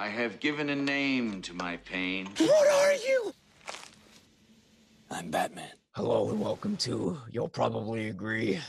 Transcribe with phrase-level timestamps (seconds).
[0.00, 2.28] I have given a name to my pain.
[2.38, 3.34] What are you?
[5.10, 5.72] I'm Batman.
[5.90, 8.60] Hello and welcome to You'll Probably Agree.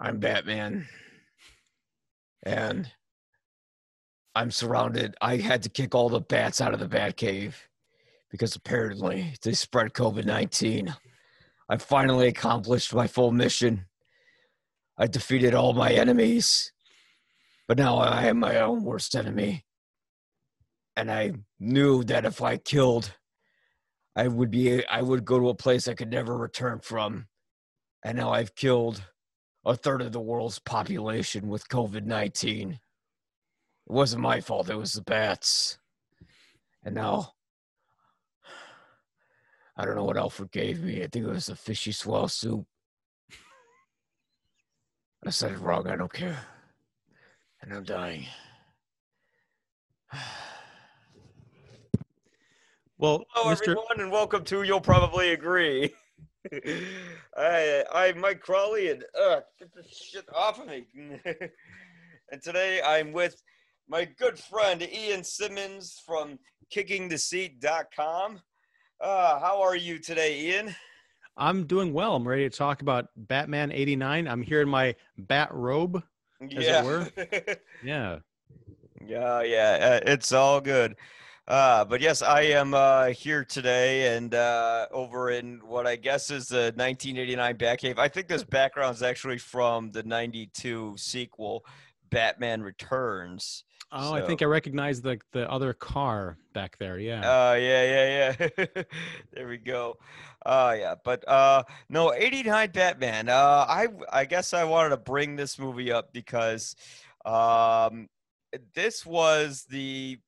[0.00, 0.88] I'm Batman.
[2.44, 2.90] And
[4.34, 5.14] I'm surrounded.
[5.20, 7.52] I had to kick all the bats out of the Batcave
[8.30, 10.96] because apparently they spread COVID 19.
[11.68, 13.84] I finally accomplished my full mission.
[14.96, 16.72] I defeated all my enemies,
[17.68, 19.64] but now I am my own worst enemy.
[20.96, 23.12] And I knew that if I killed,
[24.16, 27.26] I would be I would go to a place I could never return from.
[28.02, 29.02] And now I've killed
[29.64, 32.72] a third of the world's population with COVID 19.
[32.72, 32.78] It
[33.86, 35.78] wasn't my fault, it was the bats.
[36.82, 37.32] And now
[39.76, 41.02] I don't know what Alfred gave me.
[41.02, 42.64] I think it was a fishy swell soup.
[45.24, 45.86] I said it wrong.
[45.88, 46.38] I don't care.
[47.60, 48.26] And I'm dying.
[52.98, 53.60] Well, Hello, Mr.
[53.60, 55.94] everyone, and welcome to You'll Probably Agree.
[57.36, 60.86] I, I'm Mike Crawley, and uh, get this shit off of me.
[62.32, 63.42] and today I'm with
[63.86, 66.38] my good friend Ian Simmons from
[66.74, 68.40] KickingTheSeat.com.
[68.98, 70.74] Uh, how are you today, Ian?
[71.36, 72.16] I'm doing well.
[72.16, 74.26] I'm ready to talk about Batman 89.
[74.26, 76.02] I'm here in my bat robe.
[76.40, 77.10] it were.
[77.84, 78.20] Yeah.
[79.06, 80.96] Yeah, yeah, uh, it's all good.
[81.48, 86.30] Uh, but yes, I am uh, here today and uh, over in what I guess
[86.30, 87.98] is the 1989 Batcave.
[87.98, 91.64] I think this background is actually from the 92 sequel,
[92.10, 93.62] Batman Returns.
[93.92, 96.98] Oh, I think I recognize the the other car back there.
[96.98, 97.20] Yeah.
[97.20, 98.82] Uh, yeah, yeah, yeah.
[99.32, 99.96] there we go.
[100.44, 103.28] Uh, yeah, but uh, no, 89 Batman.
[103.28, 106.74] Uh, I I guess I wanted to bring this movie up because
[107.24, 108.08] um,
[108.74, 110.18] this was the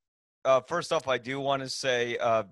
[0.48, 2.44] uh, first off, I do want to say uh,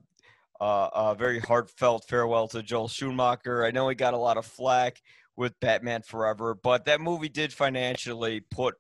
[0.61, 3.65] uh, a very heartfelt farewell to Joel Schumacher.
[3.65, 5.01] I know he got a lot of flack
[5.35, 8.75] with Batman Forever, but that movie did financially put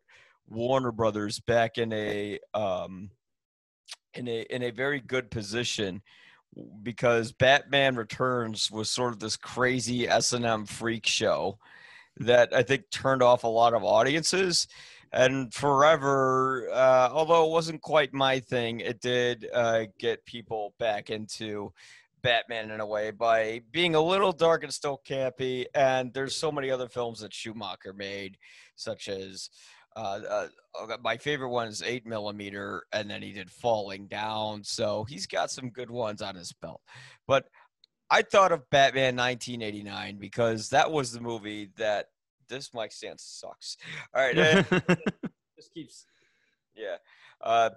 [0.46, 3.10] Warner Brothers back in a um,
[4.12, 6.02] in a in a very good position
[6.82, 11.58] because Batman Returns was sort of this crazy S and M freak show
[12.18, 14.68] that I think turned off a lot of audiences
[15.12, 21.10] and forever uh, although it wasn't quite my thing it did uh, get people back
[21.10, 21.72] into
[22.22, 26.50] batman in a way by being a little dark and still campy and there's so
[26.50, 28.36] many other films that schumacher made
[28.74, 29.50] such as
[29.96, 35.04] uh, uh, my favorite one is 8 millimeter and then he did falling down so
[35.04, 36.82] he's got some good ones on his belt.
[37.26, 37.46] But
[38.08, 42.06] i thought of batman 1989 because that was the movie that
[42.48, 43.76] this mic stand sucks.
[44.14, 44.34] All right,
[45.56, 46.06] just keeps.
[46.74, 46.96] Yeah,
[47.40, 47.70] uh,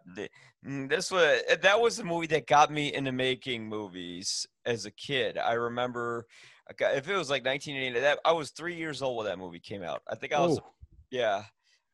[0.65, 4.85] mm, this was uh, that was the movie that got me into making movies as
[4.85, 5.37] a kid.
[5.37, 6.25] I remember
[6.69, 9.83] if it was like 1980, that I was three years old when that movie came
[9.83, 10.01] out.
[10.07, 10.71] I think I was, oh.
[11.09, 11.43] yeah,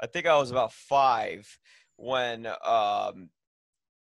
[0.01, 1.47] I think I was about five
[1.97, 3.29] when um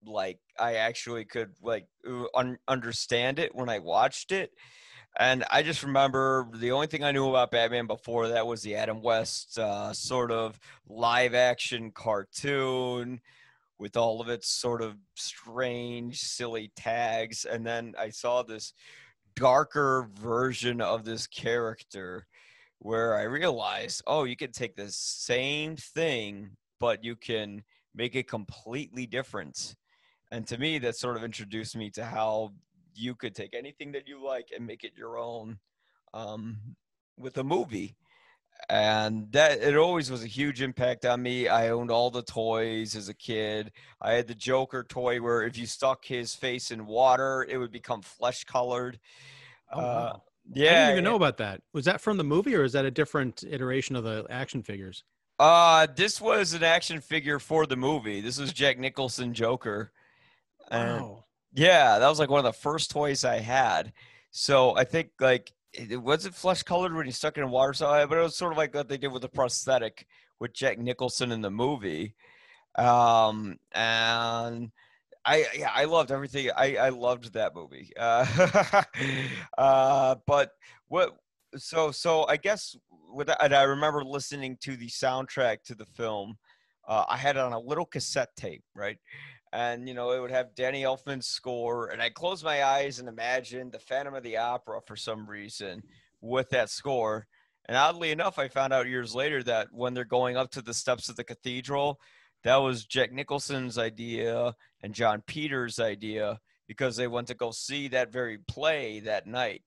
[0.04, 1.86] like I actually could like
[2.34, 4.50] un- understand it when I watched it
[5.18, 8.76] and I just remember the only thing I knew about Batman before that was the
[8.76, 10.58] Adam West uh, sort of
[10.88, 13.20] live action cartoon
[13.78, 17.44] with all of its sort of strange, silly tags.
[17.44, 18.72] And then I saw this
[19.34, 22.26] darker version of this character
[22.78, 27.64] where I realized, oh, you can take the same thing, but you can
[27.94, 29.74] make it completely different.
[30.30, 32.52] And to me, that sort of introduced me to how
[32.94, 35.58] you could take anything that you like and make it your own
[36.14, 36.56] um,
[37.18, 37.96] with a movie.
[38.68, 41.48] And that it always was a huge impact on me.
[41.48, 43.72] I owned all the toys as a kid.
[44.00, 47.72] I had the joker toy where if you stuck his face in water it would
[47.72, 49.00] become flesh colored.
[49.72, 49.84] Oh, wow.
[49.84, 50.16] uh,
[50.54, 51.62] yeah i didn't even know about that.
[51.72, 55.02] Was that from the movie or is that a different iteration of the action figures?
[55.38, 58.20] Uh this was an action figure for the movie.
[58.20, 59.90] This was jack nicholson joker.
[60.70, 61.24] Wow.
[61.52, 63.92] Yeah, that was like one of the first toys I had.
[64.30, 67.86] So I think like it wasn't flesh colored when you stuck it in water, so
[68.08, 70.06] but it was sort of like what they did with the prosthetic
[70.40, 72.14] with Jack Nicholson in the movie.
[72.76, 74.72] Um, and
[75.26, 76.50] I yeah, I loved everything.
[76.56, 77.90] I I loved that movie.
[77.98, 78.82] Uh,
[79.58, 80.52] uh, but
[80.88, 81.16] what?
[81.56, 82.76] So so I guess
[83.12, 86.38] with and I remember listening to the soundtrack to the film.
[86.88, 88.98] Uh, I had it on a little cassette tape, right?
[89.52, 93.08] And you know it would have Danny Elfman's score, and I close my eyes and
[93.08, 95.82] imagine the Phantom of the Opera for some reason
[96.22, 97.26] with that score.
[97.66, 100.74] And oddly enough, I found out years later that when they're going up to the
[100.74, 102.00] steps of the cathedral,
[102.44, 107.88] that was Jack Nicholson's idea and Jon Peters' idea because they went to go see
[107.88, 109.62] that very play that night.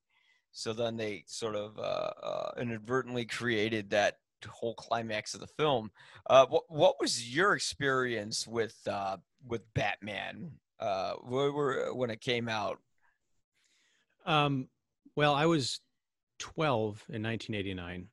[0.52, 4.16] So then they sort of uh, uh, inadvertently created that
[4.50, 5.92] whole climax of the film.
[6.30, 12.80] Uh, what, what was your experience with uh, with Batman uh, when it came out?
[14.26, 14.70] Um,
[15.16, 15.80] well, I was
[16.40, 18.08] 12 in 1989.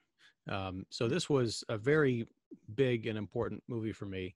[0.49, 2.27] Um, so this was a very
[2.75, 4.35] big and important movie for me.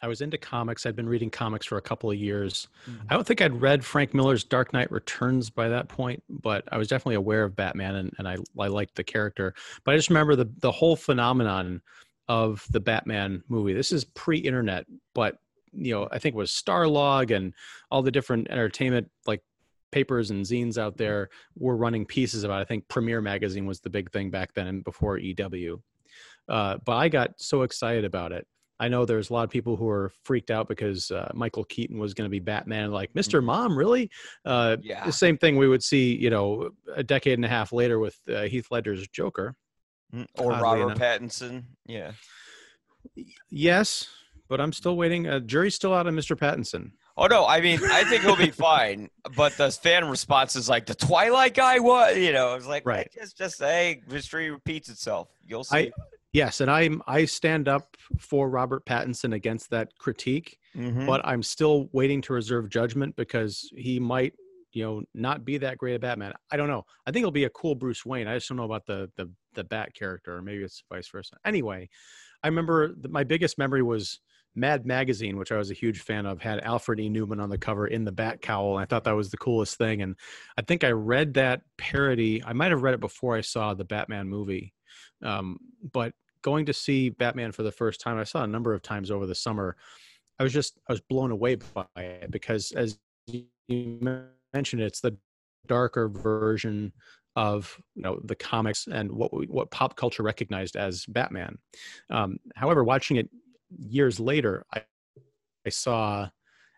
[0.00, 0.86] I was into comics.
[0.86, 2.68] I'd been reading comics for a couple of years.
[2.88, 3.06] Mm-hmm.
[3.10, 6.78] I don't think I'd read Frank Miller's Dark Knight Returns by that point, but I
[6.78, 9.54] was definitely aware of Batman and, and I, I liked the character.
[9.84, 11.80] But I just remember the, the whole phenomenon
[12.28, 13.72] of the Batman movie.
[13.72, 15.38] This is pre internet, but
[15.72, 17.52] you know, I think it was Starlog and
[17.90, 19.42] all the different entertainment like
[19.90, 22.58] papers and zines out there were running pieces about.
[22.58, 22.62] It.
[22.62, 25.82] I think Premiere Magazine was the big thing back then and before EW.
[26.48, 28.46] Uh, but I got so excited about it.
[28.80, 31.98] I know there's a lot of people who are freaked out because uh, Michael Keaton
[31.98, 32.92] was going to be Batman.
[32.92, 33.38] Like, Mr.
[33.38, 33.46] Mm-hmm.
[33.46, 34.10] Mom, really?
[34.44, 35.04] Uh, yeah.
[35.04, 38.16] The same thing we would see, you know, a decade and a half later with
[38.28, 39.56] uh, Heath Ledger's Joker,
[40.14, 40.98] mm, or Robert enough.
[40.98, 41.64] Pattinson.
[41.86, 42.12] Yeah.
[43.50, 44.08] Yes,
[44.48, 45.26] but I'm still waiting.
[45.26, 46.36] Uh, jury's still out on Mr.
[46.36, 46.92] Pattinson.
[47.16, 49.10] Oh no, I mean I think he'll be fine.
[49.36, 51.80] But the fan response is like the Twilight guy.
[51.80, 52.54] What you know?
[52.54, 53.08] It's like right.
[53.12, 55.28] Just just hey, history repeats itself.
[55.44, 55.76] You'll see.
[55.76, 55.90] I,
[56.32, 61.06] yes, and I'm I stand up for Robert Pattinson against that critique, mm-hmm.
[61.06, 64.34] but I'm still waiting to reserve judgment because he might
[64.72, 66.32] you know not be that great a Batman.
[66.50, 66.84] I don't know.
[67.06, 68.28] I think he'll be a cool Bruce Wayne.
[68.28, 71.36] I just don't know about the the the Bat character, or maybe it's vice versa.
[71.44, 71.88] Anyway,
[72.42, 74.20] I remember the, my biggest memory was
[74.54, 77.08] Mad Magazine, which I was a huge fan of, had Alfred E.
[77.08, 78.76] Neuman on the cover in the bat cowl.
[78.76, 80.02] And I thought that was the coolest thing.
[80.02, 80.16] And
[80.56, 82.42] I think I read that parody.
[82.44, 84.72] I might have read it before I saw the Batman movie.
[85.22, 85.58] Um,
[85.92, 86.12] but
[86.42, 89.26] going to see Batman for the first time, I saw a number of times over
[89.26, 89.76] the summer.
[90.38, 93.44] I was just I was blown away by it because, as you
[94.52, 95.16] mentioned, it's the
[95.66, 96.92] darker version
[97.36, 101.58] of you know the comics and what what pop culture recognized as Batman.
[102.10, 103.28] Um, however, watching it
[103.78, 104.82] years later, I,
[105.66, 106.28] I saw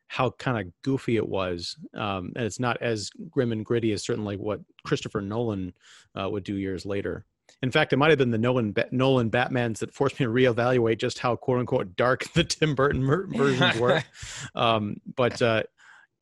[0.08, 4.02] how kind of goofy it was, um, and it's not as grim and gritty as
[4.02, 5.72] certainly what Christopher Nolan
[6.20, 7.24] uh, would do years later.
[7.62, 10.98] In fact, it might have been the Nolan Nolan Batmans that forced me to reevaluate
[10.98, 14.02] just how quote unquote dark the Tim Burton versions were.
[14.54, 15.62] um, but uh,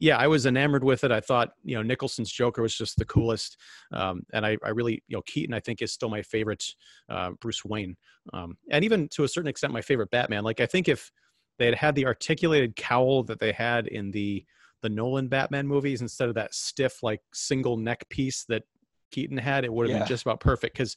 [0.00, 1.10] yeah, I was enamored with it.
[1.10, 3.56] I thought, you know, Nicholson's Joker was just the coolest.
[3.92, 6.64] Um, and I, I, really, you know, Keaton, I think, is still my favorite
[7.08, 7.96] uh, Bruce Wayne.
[8.32, 10.44] Um, and even to a certain extent, my favorite Batman.
[10.44, 11.10] Like, I think if
[11.58, 14.44] they had had the articulated cowl that they had in the
[14.80, 18.62] the Nolan Batman movies instead of that stiff, like, single neck piece that
[19.10, 19.98] Keaton had, it would have yeah.
[20.00, 20.74] been just about perfect.
[20.74, 20.96] Because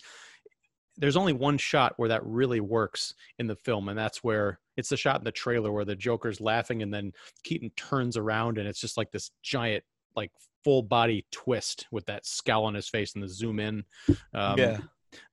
[0.98, 4.90] there's only one shot where that really works in the film, and that's where it's
[4.90, 7.12] the shot in the trailer where the Joker's laughing and then
[7.44, 9.84] Keaton turns around and it's just like this giant,
[10.16, 10.32] like
[10.64, 13.84] full body twist with that scowl on his face and the zoom in.
[14.34, 14.78] Um, yeah.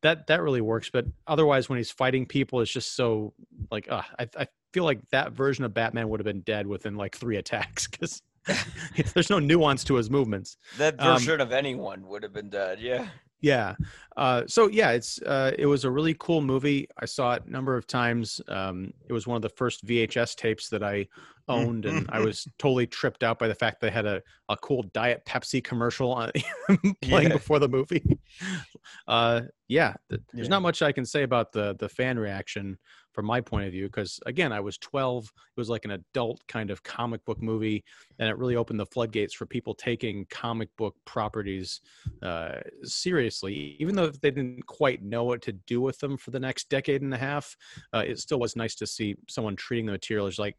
[0.03, 3.33] That that really works, but otherwise, when he's fighting people, it's just so
[3.71, 6.97] like uh, I I feel like that version of Batman would have been dead within
[6.97, 8.21] like three attacks because
[9.15, 10.57] there's no nuance to his movements.
[10.77, 12.81] That um, version um, of anyone would have been dead.
[12.81, 13.09] Yeah.
[13.41, 13.77] Yeah.
[14.17, 16.89] Uh, so yeah, it's uh, it was a really cool movie.
[16.99, 18.41] I saw it a number of times.
[18.49, 21.07] Um, it was one of the first VHS tapes that I
[21.49, 24.83] owned, and I was totally tripped out by the fact they had a, a cool
[24.95, 26.31] Diet Pepsi commercial on,
[27.03, 27.37] playing yeah.
[27.37, 28.19] before the movie.
[29.07, 30.49] Uh, yeah, there's yeah.
[30.49, 32.79] not much I can say about the the fan reaction
[33.19, 36.41] from my point of view because again i was 12 it was like an adult
[36.47, 37.83] kind of comic book movie
[38.21, 41.81] and it really opened the floodgates for people taking comic book properties
[42.23, 46.39] uh, seriously even though they didn't quite know what to do with them for the
[46.39, 47.57] next decade and a half
[47.93, 50.57] uh, it still was nice to see someone treating the material as like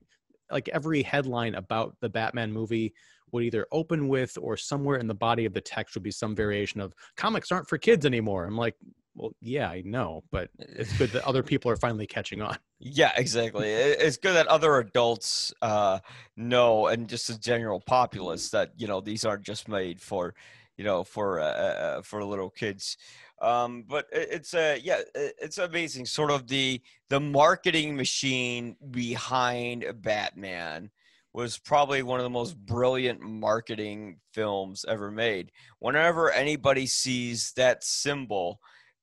[0.51, 2.93] like every headline about the batman movie
[3.31, 6.35] would either open with or somewhere in the body of the text would be some
[6.35, 8.75] variation of comics aren't for kids anymore i'm like
[9.19, 12.57] well, yeah, I know, but it's good that other people are finally catching on.
[12.79, 13.69] Yeah, exactly.
[13.69, 15.99] It's good that other adults uh,
[16.37, 20.33] know, and just the general populace, that you know these aren't just made for,
[20.77, 22.97] you know, for uh, uh for little kids.
[23.41, 26.05] Um, but it's a yeah, it's amazing.
[26.05, 30.91] Sort of the the marketing machine behind Batman
[31.31, 35.51] was probably one of the most brilliant marketing films ever made.
[35.79, 38.59] Whenever anybody sees that symbol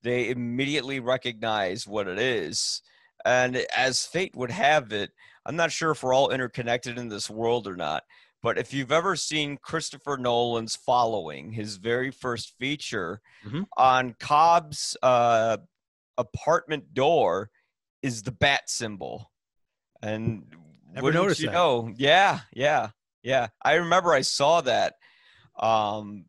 [0.06, 2.80] they immediately recognize what it is.
[3.24, 5.10] And as fate would have it,
[5.44, 8.04] I'm not sure if we're all interconnected in this world or not,
[8.46, 13.62] but if you've ever seen Christopher Nolan's Following, his very first feature, mm-hmm.
[13.76, 15.56] on Cobb's uh,
[16.16, 17.50] apartment door
[18.04, 19.32] is the bat symbol.
[20.00, 20.44] And
[20.94, 21.54] Never noticed you that.
[21.54, 21.92] know?
[21.96, 22.90] Yeah, yeah,
[23.24, 23.48] yeah.
[23.60, 24.94] I remember I saw that.
[25.58, 26.26] Um,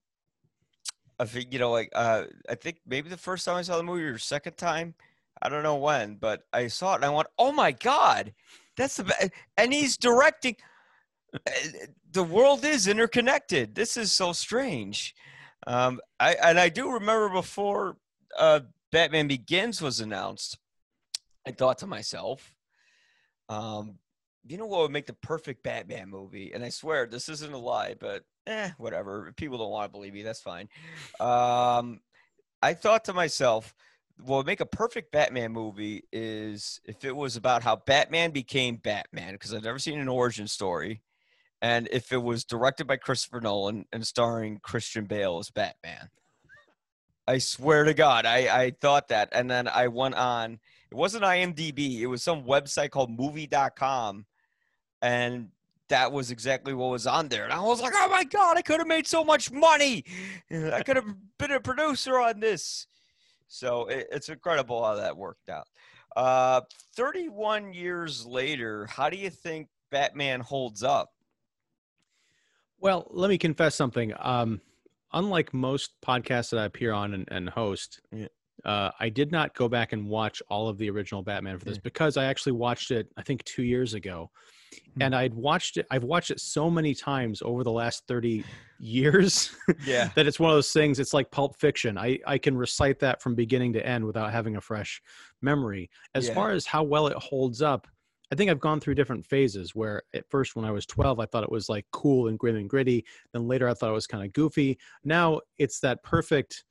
[1.19, 3.83] I think you know, like uh, I think maybe the first time I saw the
[3.83, 4.95] movie or second time,
[5.39, 8.33] I don't know when, but I saw it and I went, "Oh my god,
[8.75, 9.29] that's the be-.
[9.55, 10.55] and he's directing."
[12.13, 13.75] The world is interconnected.
[13.75, 15.13] This is so strange.
[15.67, 17.97] Um, I and I do remember before
[18.39, 20.57] uh, Batman Begins was announced,
[21.45, 22.55] I thought to myself,
[23.49, 23.99] um,
[24.47, 26.53] you know what would make the perfect Batman movie?
[26.53, 29.27] And I swear this isn't a lie, but eh, whatever.
[29.27, 30.69] If people don't want to believe me, that's fine.
[31.19, 31.99] Um,
[32.61, 33.75] I thought to myself,
[34.19, 38.77] what would make a perfect Batman movie is if it was about how Batman became
[38.77, 41.01] Batman, because I've never seen an origin story,
[41.61, 46.09] and if it was directed by Christopher Nolan and starring Christian Bale as Batman.
[47.27, 49.29] I swear to God, I, I thought that.
[49.33, 50.59] And then I went on,
[50.89, 54.25] it wasn't IMDb, it was some website called movie.com.
[55.01, 55.49] And
[55.89, 57.43] that was exactly what was on there.
[57.43, 60.05] And I was like, oh my God, I could have made so much money.
[60.51, 61.05] I could have
[61.37, 62.87] been a producer on this.
[63.47, 65.67] So it, it's incredible how that worked out.
[66.15, 66.61] Uh,
[66.95, 71.11] 31 years later, how do you think Batman holds up?
[72.79, 74.13] Well, let me confess something.
[74.19, 74.61] Um,
[75.13, 78.27] unlike most podcasts that I appear on and, and host, Yeah.
[78.65, 81.77] uh, I did not go back and watch all of the original Batman for this
[81.77, 81.81] Yeah.
[81.83, 84.29] because I actually watched it, I think, two years ago,
[84.95, 85.01] Hmm.
[85.03, 85.87] and I'd watched it.
[85.89, 88.43] I've watched it so many times over the last thirty
[88.79, 89.55] years
[89.85, 90.09] Yeah.
[90.15, 90.99] that it's one of those things.
[90.99, 91.97] It's like Pulp Fiction.
[91.97, 95.01] I I can recite that from beginning to end without having a fresh
[95.41, 95.89] memory.
[96.13, 96.33] As Yeah.
[96.35, 97.87] far as how well it holds up,
[98.31, 101.25] I think I've gone through different phases where at first when I was 12, I
[101.25, 103.05] thought it was like cool and grim and gritty.
[103.31, 104.77] Then later I thought it was kind of goofy.
[105.03, 106.65] Now it's that perfect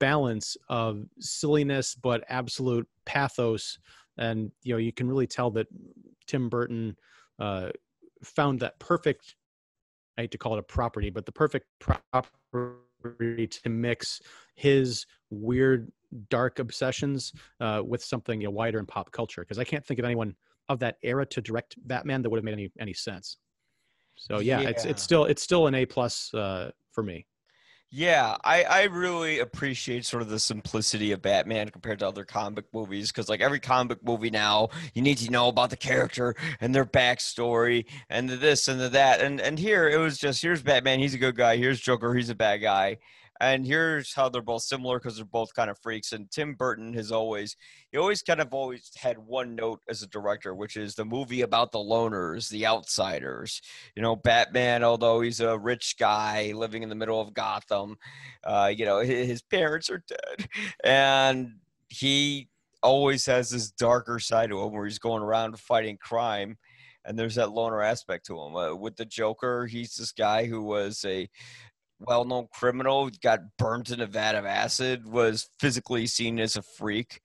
[0.00, 3.78] balance of silliness but absolute pathos.
[4.18, 5.68] And you know, you can really tell that
[6.26, 6.96] Tim Burton
[7.38, 7.70] uh,
[8.24, 9.36] found that perfect
[10.18, 14.20] I hate to call it a property, but the perfect property to mix
[14.54, 15.92] his weird
[16.30, 19.42] dark obsessions uh, with something you know, wider in pop culture.
[19.42, 20.34] Because I can't think of anyone
[20.68, 23.38] of that era to direct Batman that would have made any any sense.
[24.16, 27.26] So yeah, it's it's still it's still an A plus uh, for me.
[27.92, 32.64] Yeah, I, I really appreciate sort of the simplicity of Batman compared to other comic
[32.74, 36.74] movies because, like, every comic movie now, you need to know about the character and
[36.74, 39.20] their backstory and the this and the that.
[39.20, 41.56] And and here it was just here's Batman, he's a good guy.
[41.56, 42.98] Here's Joker, he's a bad guy.
[43.40, 46.12] And here's how they're both similar because they're both kind of freaks.
[46.12, 47.56] And Tim Burton has always
[47.92, 51.42] he always kind of always had one note as a director, which is the movie
[51.42, 53.60] about the loners, the outsiders
[53.94, 57.96] you know batman although he's a rich guy living in the middle of gotham
[58.44, 60.48] uh, you know his, parents are dead
[60.84, 61.54] and
[61.88, 62.48] he
[62.82, 66.56] always has this darker side to him where he's going around fighting crime
[67.04, 70.62] and there's that loner aspect to him uh, with the joker he's this guy who
[70.62, 71.28] was a
[72.00, 77.20] well-known criminal got burnt in a vat of acid was physically seen as a freak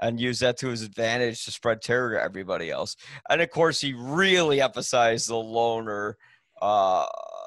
[0.00, 2.96] and used that to his advantage to spread terror to everybody else
[3.28, 6.16] and of course he really emphasized the loner
[6.60, 7.06] uh,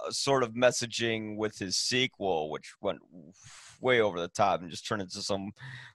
[0.09, 2.99] sort of messaging with his sequel which went
[3.81, 5.51] way over the top and just turned into some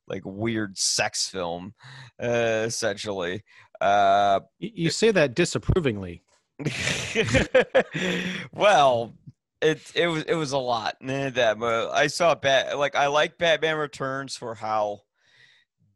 [0.08, 1.74] like weird sex film
[2.22, 3.42] uh, essentially
[3.80, 6.22] uh, You, you say that disapprovingly.
[8.52, 9.14] well,
[9.62, 10.96] it it was it was a lot.
[11.02, 15.02] eh, That I saw Bat like I like Batman Returns for how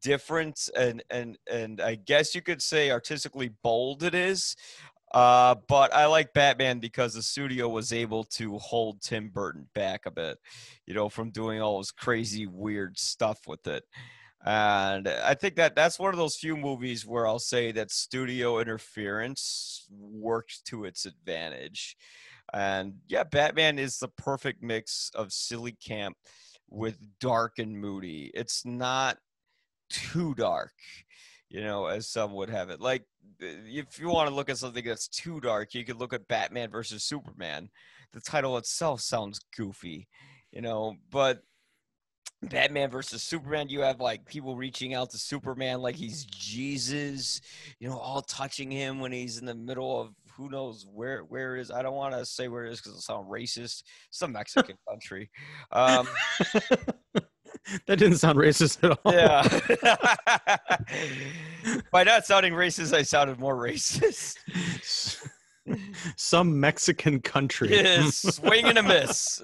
[0.03, 4.57] different and and and I guess you could say artistically bold it is.
[5.13, 10.07] Uh, but I like Batman because the studio was able to hold Tim Burton back
[10.07, 10.39] a bit,
[10.87, 13.85] you know, from doing all this crazy weird stuff with it.
[14.45, 18.59] And I think that that's one of those few movies where I'll say that studio
[18.61, 21.97] interference worked to its advantage.
[22.55, 26.17] And yeah, Batman is the perfect mix of silly camp
[26.71, 28.31] with dark and moody.
[28.33, 29.19] It's not
[29.91, 30.73] too dark,
[31.49, 32.81] you know, as some would have it.
[32.81, 33.03] Like,
[33.41, 36.71] if you want to look at something that's too dark, you could look at Batman
[36.71, 37.71] versus Superman.
[38.13, 40.07] The title itself sounds goofy,
[40.53, 41.41] you know, but
[42.43, 47.41] Batman versus Superman, you have like people reaching out to Superman like he's Jesus,
[47.81, 51.57] you know, all touching him when he's in the middle of who knows where where
[51.57, 51.71] it is.
[51.71, 53.83] I don't want to say where it is because it sounds racist.
[54.11, 55.31] Some Mexican country.
[55.73, 56.09] Um,
[57.87, 59.13] that didn't sound racist at all.
[59.13, 59.43] yeah.
[61.93, 64.37] By not sounding racist, I sounded more racist.
[66.17, 67.71] Some Mexican country.
[67.71, 69.41] Yes, swing and a miss.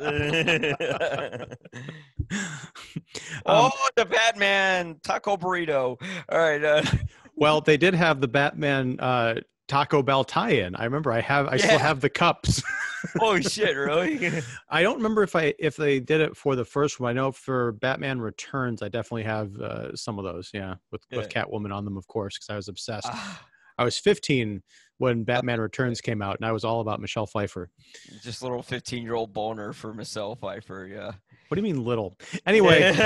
[3.47, 5.97] Um, oh, the Batman taco burrito.
[6.31, 6.63] All right.
[6.63, 6.83] Uh,
[7.37, 9.37] well, they did have the Batman uh,
[9.71, 10.75] Taco Bell tie-in.
[10.75, 12.61] I remember I have I still have the cups.
[13.21, 13.77] oh shit!
[13.77, 14.43] Really?
[14.69, 17.11] I don't remember if I if they did it for the first one.
[17.11, 20.51] I know for Batman Returns, I definitely have uh, some of those.
[20.53, 23.07] Yeah, with with Catwoman on them, of course, because I was obsessed.
[23.09, 23.47] Ah,
[23.79, 24.61] I was 15
[24.99, 27.71] when Batman Returns came out, and I was all about Michelle Pfeiffer.
[28.23, 30.89] just a little fifteen-year-old boner for Michelle Pfeiffer.
[30.93, 31.13] Yeah.
[31.47, 32.19] What do you mean little?
[32.45, 32.93] Anyway,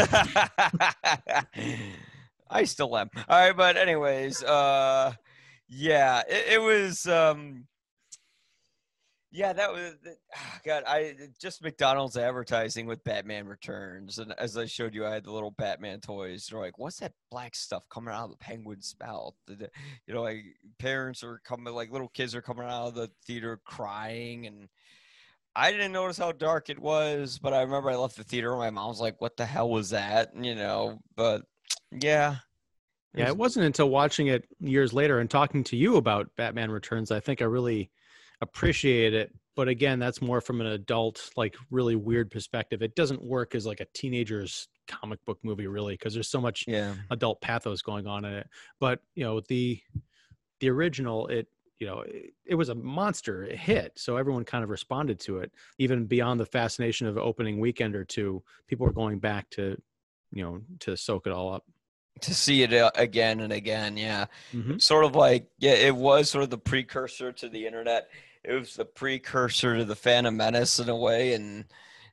[2.51, 3.11] I still am.
[3.29, 5.13] All right, but anyways, uh,
[5.77, 7.07] yeah, it, it was.
[7.07, 7.67] Um,
[9.33, 9.95] yeah, that was
[10.37, 10.85] ah, God.
[10.87, 15.33] I just McDonald's advertising with Batman Returns, and as I showed you, I had the
[15.33, 16.47] little Batman toys.
[16.47, 19.71] They're like, "What's that black stuff coming out of the penguin's mouth?" The-
[20.07, 20.45] You know, like
[20.79, 24.69] parents are coming, like little kids are coming out of the theater crying, and
[25.57, 28.61] I didn't notice how dark it was, but I remember I left the theater, and
[28.61, 31.43] my mom was like, "What the hell was that?" You know, but
[31.91, 32.37] yeah,
[33.15, 37.11] yeah, it wasn't until watching it years later and talking to you about Batman Returns,
[37.11, 37.91] I think I really
[38.41, 39.35] appreciated it.
[39.57, 42.83] But again, that's more from an adult, like really weird perspective.
[42.83, 46.65] It doesn't work as like a teenager's comic book movie, really, because there's so much
[46.67, 48.49] yeah, adult pathos going on in it.
[48.81, 49.81] But you know, the
[50.59, 51.47] the original, it
[51.79, 55.39] you know, it, it was a monster it hit, so everyone kind of responded to
[55.39, 58.43] it, even beyond the fascination of opening weekend or two.
[58.67, 59.81] People were going back to,
[60.33, 61.65] you know, to soak it all up.
[62.21, 64.27] To see it uh, again and again, yeah.
[64.53, 64.81] Mhm.
[64.81, 68.09] sort of like yeah it was sort of the precursor to the internet
[68.45, 71.65] it was the precursor to the phantom menace in a way and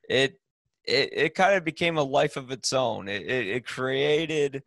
[0.09, 0.39] it
[0.85, 4.63] it, it kind of became a life of its own it, it, it created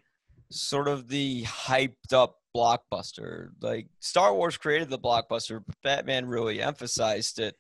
[0.51, 6.61] sort of the hyped up blockbuster like star wars created the blockbuster but batman really
[6.63, 7.57] emphasized it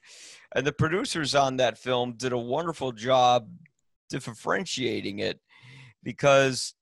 [0.54, 3.48] and the producers on that film did a wonderful job
[4.10, 5.40] differentiating it
[6.04, 6.74] because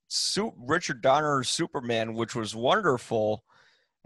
[0.57, 3.43] Richard Donner's Superman, which was wonderful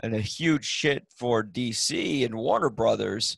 [0.03, 3.37] and a huge hit for DC and Warner Brothers,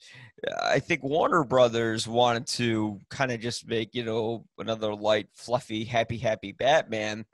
[0.62, 5.86] I think Warner Brothers wanted to kind of just make, you know, another light, fluffy,
[5.86, 7.26] happy, happy Batman.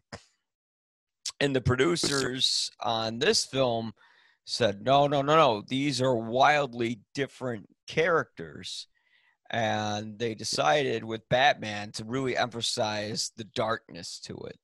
[1.40, 3.94] And the producers on this film
[4.46, 5.64] said, no, no, no, no.
[5.68, 8.88] These are wildly different characters.
[9.52, 14.60] And they decided with Batman to really emphasize the darkness to it.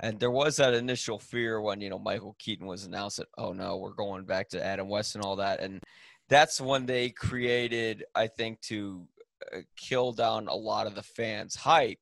[0.00, 3.52] And there was that initial fear when, you know, Michael Keaton was announced that, oh
[3.52, 5.60] no, we're going back to Adam West and all that.
[5.60, 5.80] And
[6.28, 9.06] that's when they created, I think, to
[9.54, 11.98] uh, kill down a lot of the fans' hype,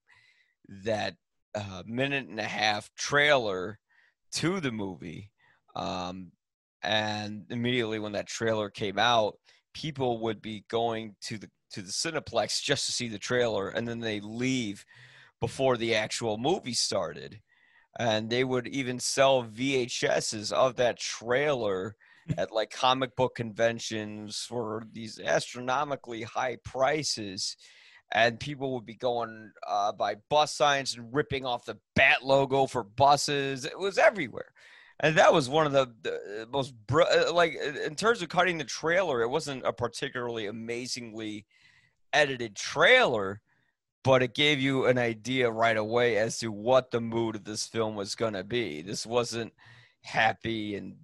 [0.84, 1.16] that
[1.54, 3.78] uh, minute and a half trailer
[4.32, 5.30] to the movie.
[5.76, 6.32] Um,
[6.82, 9.36] and immediately when that trailer came out,
[9.74, 13.88] people would be going to the to the Cineplex just to see the trailer, and
[13.88, 14.84] then they leave
[15.40, 17.40] before the actual movie started
[17.98, 21.96] and they would even sell VHSs of that trailer
[22.38, 27.56] at like comic book conventions for these astronomically high prices.
[28.14, 32.66] And people would be going uh, by bus signs and ripping off the bat logo
[32.66, 33.64] for buses.
[33.64, 34.52] It was everywhere.
[35.00, 38.58] And that was one of the, the most, br- uh, like, in terms of cutting
[38.58, 41.46] the trailer, it wasn't a particularly amazingly
[42.12, 43.40] edited trailer
[44.04, 47.66] but it gave you an idea right away as to what the mood of this
[47.66, 48.82] film was going to be.
[48.82, 49.52] This wasn't
[50.02, 50.96] happy and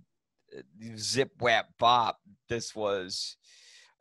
[0.57, 0.63] uh,
[0.97, 2.19] zip whap bop.
[2.49, 3.37] This was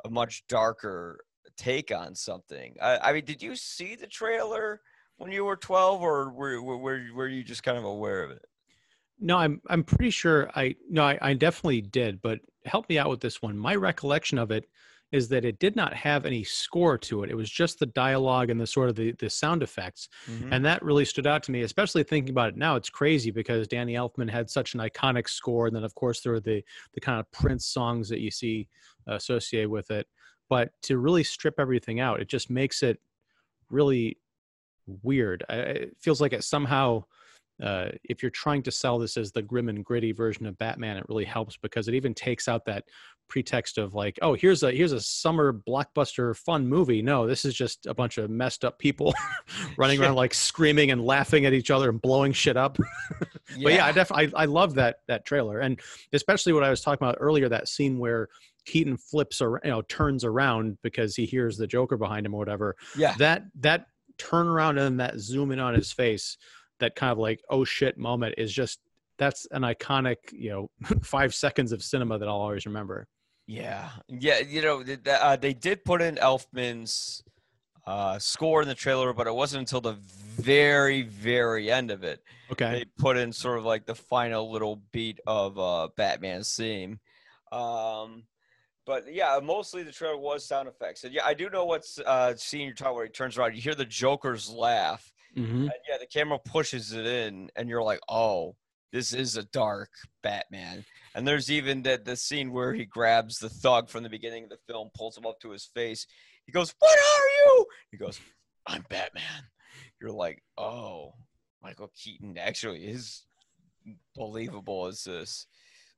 [0.04, 1.20] a much darker
[1.58, 2.76] take on something.
[2.82, 4.82] I, I mean, did you see the trailer
[5.18, 8.46] when you were 12 or were, were, were, you just kind of aware of it?
[9.20, 13.10] No, I'm I'm pretty sure I no I, I definitely did, but help me out
[13.10, 13.58] with this one.
[13.58, 14.66] My recollection of it
[15.12, 17.30] is that it did not have any score to it.
[17.30, 20.10] It was just the dialogue and the sort of the, the sound effects.
[20.30, 20.52] Mm-hmm.
[20.52, 22.76] And that really stood out to me, especially thinking about it now.
[22.76, 25.68] It's crazy because Danny Elfman had such an iconic score.
[25.68, 26.62] And then of course there were the
[26.94, 28.68] the kind of Prince songs that you see
[29.08, 30.08] associated with it.
[30.50, 33.00] But to really strip everything out, it just makes it
[33.70, 34.18] really
[35.04, 35.44] weird.
[35.50, 37.06] I- It feels like it somehow
[37.62, 40.98] uh, if you're trying to sell this as the grim and gritty version of Batman,
[40.98, 42.84] it really helps because it even takes out that
[43.28, 47.02] pretext of like, oh, here's a here's a summer blockbuster fun movie.
[47.02, 49.14] No, this is just a bunch of messed up people
[49.78, 52.78] running around like screaming and laughing at each other and blowing shit up.
[53.64, 55.80] But yeah, I definitely I, I love that that trailer, and
[56.12, 58.28] especially what I was talking about earlier, that scene where
[58.66, 62.38] Keaton flips or you know turns around because he hears the Joker behind him or
[62.38, 62.76] whatever.
[62.98, 63.16] yeah.
[63.18, 66.38] That that turnaround and that zoom in on his face,
[66.80, 68.80] that kind of like oh shit moment is just
[69.18, 70.70] that's an iconic you know
[71.04, 73.08] five seconds of cinema that I'll always remember.
[73.46, 74.40] Yeah, yeah.
[74.40, 77.24] You know, uh, they did put in Elfman's
[77.86, 82.22] uh, score in the trailer, but it wasn't until the very, very end of it
[82.52, 82.72] Okay.
[82.72, 87.00] they put in sort of like the final little beat of uh, Batman's theme.
[87.52, 88.24] Um,
[88.86, 91.04] but yeah, mostly the trailer was sound effects.
[91.04, 93.62] And yeah, I do know what's uh scene you're talking where he turns around, you
[93.62, 95.62] hear the Joker's laugh, Mhm.
[95.62, 98.56] and yeah, the camera pushes it in, and you're like, oh,
[98.92, 99.92] this is a dark
[100.24, 100.86] Batman.
[101.14, 104.50] And there's even the the scene where he grabs the thug from the beginning of
[104.50, 106.08] the film, pulls him up to his face.
[106.46, 108.20] He goes, "What are you?" He goes,
[108.66, 109.50] "I'm Batman."
[110.00, 111.16] You're like, oh,
[111.62, 113.26] Michael Keaton actually is
[114.16, 115.48] believable as this.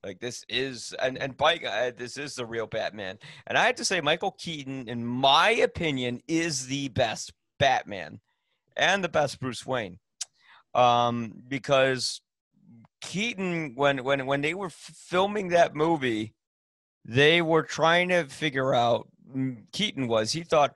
[0.04, 3.20] Like this is and and by God, this is the real Batman.
[3.48, 8.22] And I have to say, Michael Keaton, in my opinion, is the best Batman
[8.76, 10.00] and the best Bruce Wayne.
[10.74, 12.22] Um, because
[13.02, 16.34] Keaton, when when when they were f- filming that movie,
[17.06, 19.08] they were trying to figure out.
[19.36, 20.74] mm, Keaton was he thought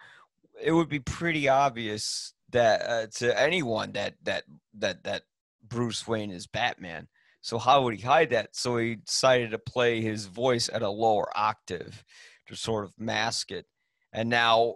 [0.62, 4.44] it would be pretty obvious that uh, to anyone that that
[4.76, 5.24] that that
[5.68, 7.08] Bruce Wayne is Batman.
[7.42, 8.56] So how would he hide that?
[8.56, 12.04] So he decided to play his voice at a lower octave
[12.48, 13.66] to sort of mask it.
[14.14, 14.76] And now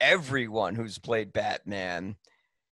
[0.00, 2.16] everyone who's played Batman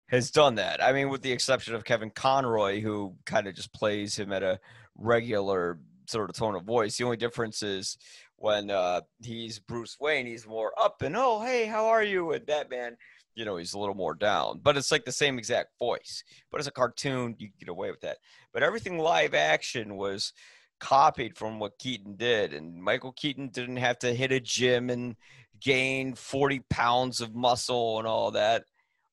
[0.08, 0.82] has done that.
[0.82, 4.42] I mean, with the exception of Kevin Conroy, who kind of just plays him at
[4.42, 4.60] a
[4.96, 6.96] regular sort of tone of voice.
[6.96, 7.98] The only difference is
[8.36, 12.32] when uh, he's Bruce Wayne, he's more up and oh, hey, how are you?
[12.32, 12.96] And Batman,
[13.34, 14.60] you know, he's a little more down.
[14.62, 16.22] But it's like the same exact voice.
[16.50, 18.18] But as a cartoon, you get away with that.
[18.52, 20.32] But everything live action was
[20.78, 22.52] copied from what Keaton did.
[22.52, 25.16] And Michael Keaton didn't have to hit a gym and
[25.60, 28.64] gain 40 pounds of muscle and all that.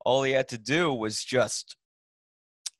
[0.05, 1.75] All he had to do was just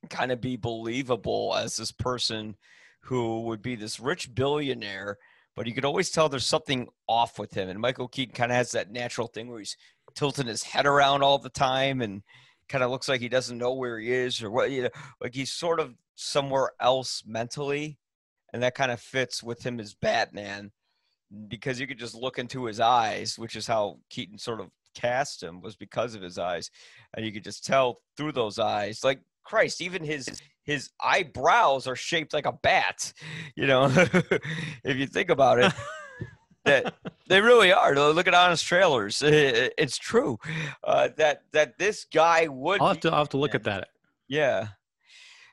[0.10, 2.56] kind of be believable as this person
[3.02, 5.18] who would be this rich billionaire,
[5.56, 7.70] but you could always tell there's something off with him.
[7.70, 9.78] And Michael Keaton kind of has that natural thing where he's
[10.16, 12.24] tilting his head around all the time and
[12.70, 14.90] kind of looks like he doesn't know where he is or what, you know,
[15.22, 17.98] like he's sort of somewhere else mentally.
[18.54, 20.72] And that kind of fits with him as Batman
[21.48, 25.42] because you could just look into his eyes, which is how Keaton sort of cast
[25.42, 26.70] him was because of his eyes.
[27.14, 31.96] And you could just tell through those eyes, like Christ, even his his eyebrows are
[31.96, 33.14] shaped like a bat.
[33.56, 33.86] You know,
[34.84, 35.72] if you think about it,
[36.66, 36.96] that
[37.28, 37.94] they really are.
[37.96, 40.40] Look at honest trailers; it's true
[40.84, 42.82] uh, that that this guy would.
[42.82, 43.90] I'll have to I'll have to look at that.
[44.28, 44.70] yeah.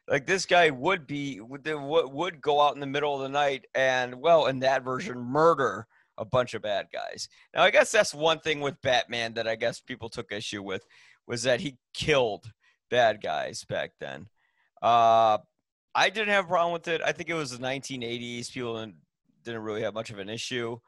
[0.09, 3.29] Like this guy would be would would would go out in the middle of the
[3.29, 5.87] night and well in that version murder
[6.21, 7.29] a bunch of bad guys.
[7.55, 10.85] Now I guess that's one thing with Batman that I guess people took issue with
[11.27, 12.53] was that he killed
[12.91, 14.29] bad guys back then.
[14.81, 15.39] Uh
[15.95, 17.01] I didn't have a problem with it.
[17.05, 18.53] I think it was the 1980s.
[18.53, 18.95] People didn't,
[19.45, 20.79] didn't really have much of an issue.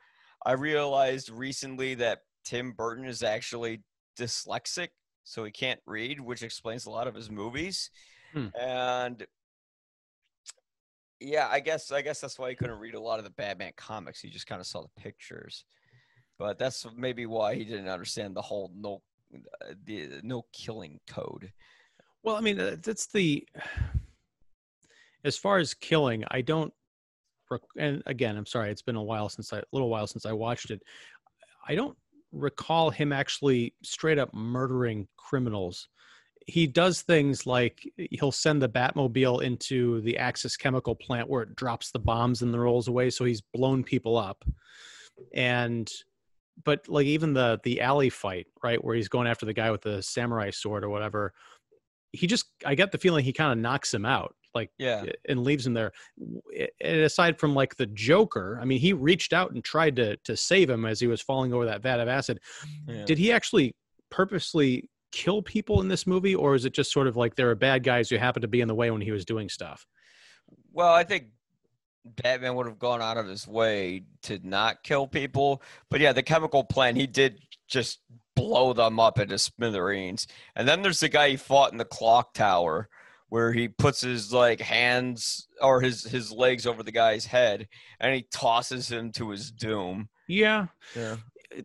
[0.46, 3.82] I realized recently that Tim Burton is actually
[4.18, 4.88] dyslexic,
[5.24, 7.90] so he can't read, which explains a lot of his movies.
[8.32, 8.46] Hmm.
[8.60, 9.26] And
[11.22, 13.72] yeah, I guess I guess that's why he couldn't read a lot of the Batman
[13.76, 14.20] comics.
[14.20, 15.64] He just kind of saw the pictures.
[16.38, 19.02] But that's maybe why he didn't understand the whole no
[19.34, 21.52] uh, the no killing code.
[22.22, 23.46] Well, I mean, uh, that's the
[25.24, 26.72] as far as killing, I don't.
[27.78, 30.32] And again, I'm sorry, it's been a while since I, a little while since I
[30.32, 30.82] watched it.
[31.68, 31.96] I don't
[32.32, 35.88] recall him actually straight up murdering criminals.
[36.46, 41.56] He does things like he'll send the Batmobile into the Axis chemical plant where it
[41.56, 43.10] drops the bombs and then rolls away.
[43.10, 44.44] So he's blown people up.
[45.34, 45.90] And,
[46.64, 49.82] but like even the the alley fight, right, where he's going after the guy with
[49.82, 51.32] the samurai sword or whatever,
[52.12, 55.04] he just I get the feeling he kind of knocks him out, like Yeah.
[55.06, 55.92] Eh, and leaves him there.
[56.54, 60.16] Eh, and aside from like the Joker, I mean, he reached out and tried to
[60.18, 62.40] to save him as he was falling over that vat of acid.
[62.86, 63.04] yeah.
[63.04, 63.74] Did he actually
[64.10, 67.54] purposely kill people in this movie, or is it just sort of like there are
[67.54, 69.86] bad guys who happen to be in the way when he was doing stuff?
[70.72, 71.26] Well, I think
[72.04, 75.62] Batman would have gone out of his way to not kill people.
[75.90, 78.00] But yeah, the chemical plant, he did just
[78.34, 80.26] blow them up into smithereens.
[80.56, 82.88] And then there's the guy he fought in the clock tower
[83.28, 87.66] where he puts his like hands or his his legs over the guy's head
[88.00, 90.08] and he tosses him to his doom.
[90.28, 91.16] Yeah, Yeah.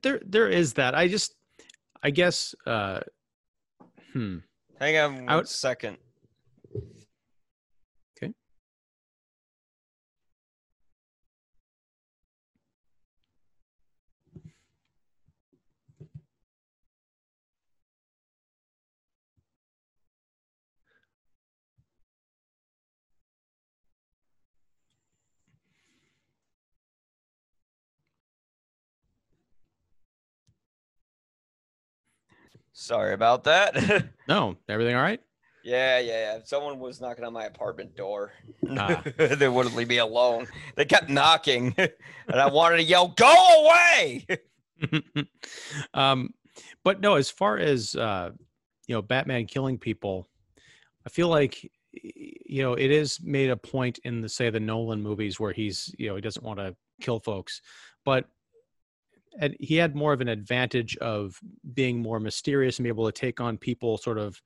[0.02, 0.94] there there is that.
[0.96, 1.34] I just,
[2.04, 2.54] I guess.
[2.66, 3.00] uh
[4.14, 4.38] Hmm.
[4.80, 5.98] Hang on one would- second.
[32.80, 34.06] Sorry about that.
[34.28, 35.22] No, everything all right?
[35.64, 36.36] Yeah, yeah, yeah.
[36.36, 38.34] If someone was knocking on my apartment door.
[38.70, 39.02] Ah.
[39.18, 40.48] they wouldn't leave me alone.
[40.76, 44.28] They kept knocking, and I wanted to yell, "Go away!"
[45.94, 46.34] um,
[46.84, 48.32] but no, as far as uh,
[48.86, 50.28] you know, Batman killing people,
[51.06, 55.02] I feel like you know it is made a point in the say the Nolan
[55.02, 57.62] movies where he's you know he doesn't want to kill folks,
[58.04, 58.26] but
[59.60, 61.40] he had more of an advantage of
[61.74, 64.42] being more mysterious and be able to take on people sort of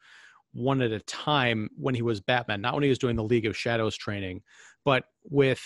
[0.53, 3.45] one at a time when he was Batman, not when he was doing the League
[3.45, 4.41] of Shadows training,
[4.83, 5.61] but with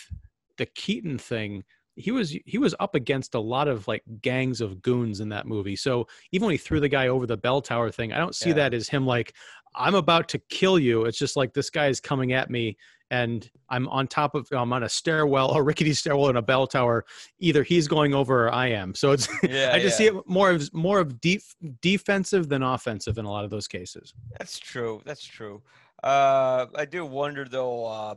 [0.57, 1.63] the Keaton thing,
[1.95, 5.47] he was he was up against a lot of like gangs of goons in that
[5.47, 5.77] movie.
[5.77, 8.49] So even when he threw the guy over the bell tower thing, I don't see
[8.49, 8.55] Yeah.
[8.55, 9.33] that as him like
[9.75, 11.05] I'm about to kill you.
[11.05, 12.77] It's just like this guy is coming at me
[13.11, 16.67] and I'm on top of I'm on a stairwell, a rickety stairwell in a bell
[16.67, 17.05] tower.
[17.39, 18.95] Either he's going over or I am.
[18.95, 20.11] So it's Yeah, I just yeah.
[20.11, 21.41] see it more of more of deep
[21.81, 24.13] defensive than offensive in a lot of those cases.
[24.37, 25.01] That's true.
[25.05, 25.61] That's true.
[26.03, 27.85] Uh, I do wonder though.
[27.85, 28.15] Uh,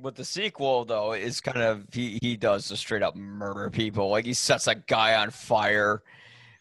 [0.00, 4.08] with the sequel though, is kind of he he does just straight up murder people.
[4.08, 6.02] Like he sets a guy on fire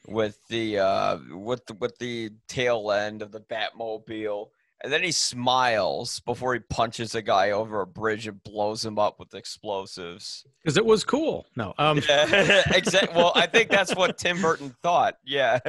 [0.07, 4.49] with the uh with the, with the tail end of the Batmobile.
[4.83, 8.99] And then he smiles before he punches a guy over a bridge and blows him
[8.99, 10.45] up with explosives.
[10.61, 11.45] Because it was cool.
[11.55, 11.73] No.
[11.77, 13.15] Um Yeah, exactly.
[13.15, 15.15] Well, I think that's what Tim Burton thought.
[15.25, 15.59] Yeah.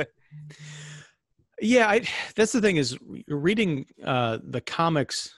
[1.60, 2.02] Yeah, I,
[2.34, 2.98] that's the thing is
[3.28, 5.32] reading uh, the comics.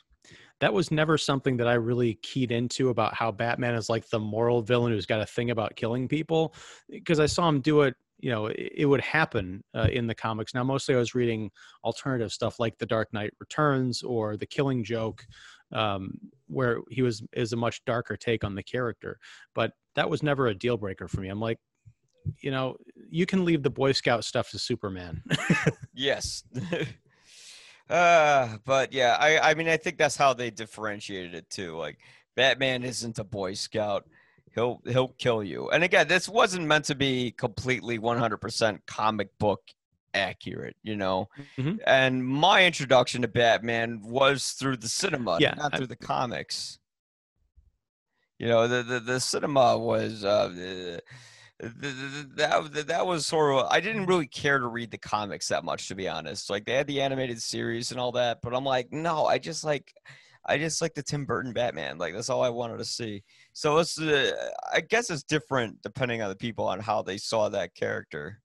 [0.60, 4.18] That was never something that I really keyed into about how Batman is like the
[4.18, 6.54] moral villain who's got a thing about killing people,
[6.88, 7.94] because I saw him do it.
[8.18, 10.54] You know, it, it would happen uh, in the comics.
[10.54, 11.50] Now, mostly I was reading
[11.84, 15.24] alternative stuff like The Dark Knight Returns or The Killing Joke,
[15.72, 16.14] um,
[16.46, 19.18] where he was is a much darker take on the character.
[19.54, 21.28] But that was never a deal breaker for me.
[21.28, 21.58] I'm like,
[22.40, 22.76] you know,
[23.10, 25.22] you can leave the Boy Scout stuff to Superman.
[25.98, 26.44] Yes.
[27.88, 31.74] uh, but yeah, I, I mean, I think that's how they differentiated it too.
[31.74, 31.96] Like,
[32.36, 34.04] Batman isn't a Boy Scout.
[34.56, 35.68] He'll he'll kill you.
[35.68, 39.60] And again, this wasn't meant to be completely 100% comic book
[40.14, 41.28] accurate, you know.
[41.58, 41.78] Mhm.
[41.86, 46.78] And my introduction to Batman was through the cinema, Yeah, not through the comics.
[48.38, 51.02] You know, the the, the cinema was uh, the,
[51.58, 55.48] the, the, that that was sort of I didn't really care to read the comics
[55.48, 56.48] that much to be honest.
[56.48, 59.64] Like they had the animated series and all that, but I'm like, no, I just
[59.64, 59.92] like
[60.46, 61.98] I just like the Tim Burton Batman.
[61.98, 63.22] Like that's all I wanted to see.
[63.56, 67.48] So it's uh, I guess it's different depending on the people on how they saw
[67.48, 68.42] that character.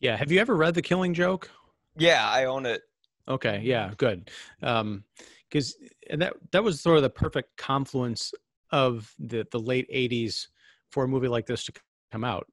[0.00, 0.16] Yeah.
[0.16, 1.50] Have you ever read The Killing Joke?
[1.94, 2.80] Yeah, I own it.
[3.28, 3.60] Okay.
[3.62, 3.92] Yeah.
[3.98, 4.30] Good.
[4.62, 5.04] Um,
[5.50, 5.76] because
[6.08, 8.32] and that that was sort of the perfect confluence
[8.70, 10.46] of the the late '80s
[10.90, 11.74] for a movie like this to
[12.10, 12.46] come out.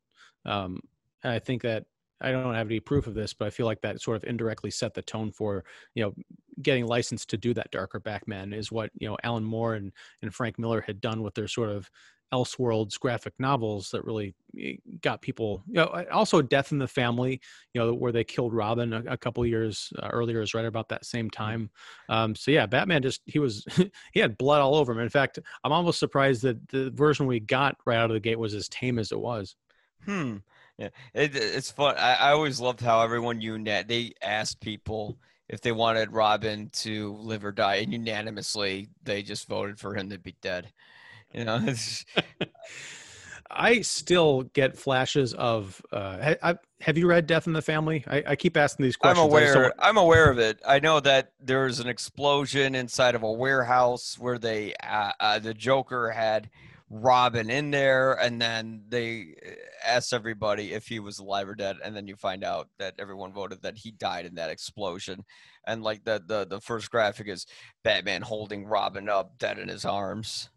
[0.45, 0.81] Um,
[1.23, 1.85] and I think that
[2.19, 4.69] I don't have any proof of this, but I feel like that sort of indirectly
[4.69, 5.63] set the tone for
[5.95, 6.13] you know
[6.61, 9.91] getting licensed to do that darker Batman is what you know Alan Moore and
[10.21, 11.89] and Frank Miller had done with their sort of
[12.33, 15.63] Elseworlds graphic novels that really eh, got people.
[15.67, 17.41] You know, also Death in the Family,
[17.73, 20.89] you know, where they killed Robin a, a couple years uh, earlier is right about
[20.89, 21.69] that same time.
[22.07, 23.65] Um, so yeah, Batman just he was
[24.13, 24.99] he had blood all over him.
[24.99, 28.39] In fact, I'm almost surprised that the version we got right out of the gate
[28.39, 29.55] was as tame as it was.
[30.05, 30.37] Hmm.
[30.77, 31.95] Yeah, it, it's fun.
[31.97, 35.17] I, I always loved how everyone unet they asked people
[35.49, 40.09] if they wanted Robin to live or die, and unanimously they just voted for him
[40.11, 40.71] to be dead.
[41.33, 42.05] You know, it's,
[43.51, 45.81] I still get flashes of.
[45.91, 48.03] Uh, ha- I, have you read Death in the Family?
[48.07, 49.19] I, I keep asking these questions.
[49.19, 49.73] I just don't aware.
[49.79, 50.59] I'm aware of it.
[50.67, 55.53] I know that there's an explosion inside of a warehouse where they, uh, uh, the
[55.53, 56.49] Joker had
[56.89, 59.51] Robin in there, and then they uh,
[59.85, 63.31] asked everybody if he was alive or dead, and then you find out that everyone
[63.31, 65.23] voted that he died in that explosion,
[65.67, 67.45] and like the the the first graphic is
[67.83, 70.49] Batman holding Robin up, dead in his arms.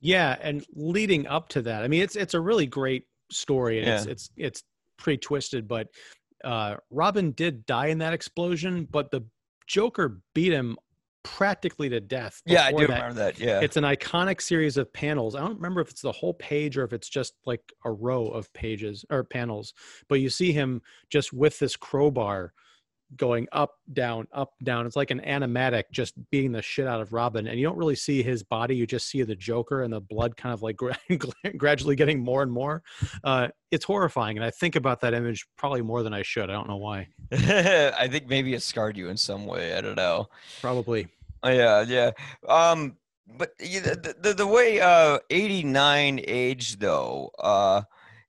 [0.00, 3.88] Yeah, and leading up to that, I mean, it's it's a really great story, and
[3.88, 4.62] it's it's it's
[4.96, 5.66] pretty twisted.
[5.66, 5.88] But
[6.44, 9.22] uh, Robin did die in that explosion, but the
[9.66, 10.76] Joker beat him
[11.22, 12.40] practically to death.
[12.46, 12.94] Yeah, I do that.
[12.94, 13.38] remember that.
[13.38, 15.34] Yeah, It's an iconic series of panels.
[15.34, 18.26] I don't remember if it's the whole page or if it's just like a row
[18.26, 19.74] of pages or panels,
[20.08, 22.52] but you see him just with this crowbar
[23.16, 24.86] going up, down, up, down.
[24.86, 27.46] It's like an animatic just beating the shit out of Robin.
[27.46, 28.76] And you don't really see his body.
[28.76, 30.98] You just see the Joker and the blood kind of like gra-
[31.56, 32.82] gradually getting more and more.
[33.24, 34.36] Uh, it's horrifying.
[34.36, 36.50] And I think about that image probably more than I should.
[36.50, 37.08] I don't know why.
[37.32, 39.74] I think maybe it scarred you in some way.
[39.74, 40.28] I don't know.
[40.60, 41.08] Probably.
[41.42, 42.10] Oh, yeah, yeah.
[42.48, 42.96] Um,
[43.36, 47.82] but the, the the way uh 89 aged though, uh,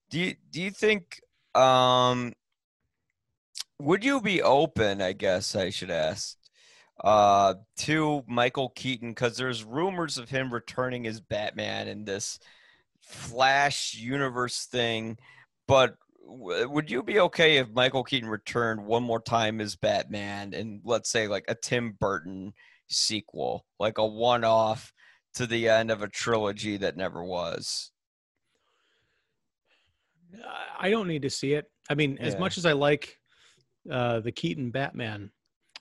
[0.10, 1.22] do you do you think
[1.56, 2.34] um
[3.80, 5.02] would you be open?
[5.02, 6.38] I guess I should ask
[7.04, 12.40] uh, to Michael Keaton because there's rumors of him returning as Batman in this
[13.02, 15.18] Flash universe thing.
[15.68, 15.96] But
[16.28, 20.82] w- would you be okay if Michael Keaton returned one more time as Batman and
[20.84, 22.54] let's say like a Tim Burton
[22.88, 24.94] sequel, like a one off
[25.36, 27.92] to the end of a trilogy that never was?
[30.78, 31.66] I don't need to see it.
[31.90, 33.18] I mean, as much as I like
[33.90, 35.32] uh, the Keaton Batman,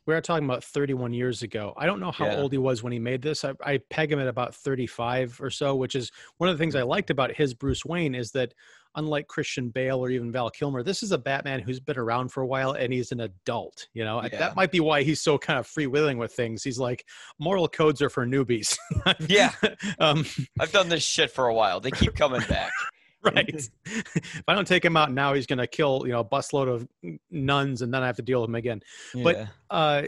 [0.07, 1.75] we are talking about 31 years ago.
[1.77, 2.37] I don't know how Yeah.
[2.39, 3.45] old he was when he made this.
[3.45, 6.75] I, I peg him at about 35 or so, which is one of the things
[6.75, 8.55] I liked about his Bruce Wayne is that
[8.95, 12.41] unlike Christian Bale or even Val Kilmer, this is a Batman who's been around for
[12.43, 13.87] a while and he's an adult.
[13.93, 14.39] You know, Yeah.
[14.39, 16.65] that might be why he's so kind of freewheeling with things.
[16.65, 17.05] He's like,
[17.39, 18.79] moral codes are for newbies.
[19.29, 19.53] Yeah.
[19.99, 20.25] um,
[20.59, 21.81] I've done this shit for a while.
[21.81, 22.73] They keep coming back.
[23.23, 23.69] right.
[23.87, 26.69] if I don't take him out now, he's going to kill you know a busload
[26.69, 26.89] of
[27.31, 28.83] nuns, and then I have to deal with him again.
[29.15, 30.03] But- Uh,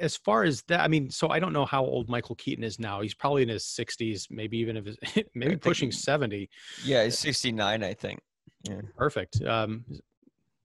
[0.00, 2.78] as far as that, I mean, so I don't know how old Michael Keaton is
[2.78, 3.00] now.
[3.00, 4.96] He's probably in his 60s, maybe even if his,
[5.34, 6.48] maybe pushing 70.
[6.84, 8.20] yeah, he's 69, I think.
[8.68, 8.80] Yeah.
[8.96, 9.42] Perfect.
[9.42, 9.84] Um,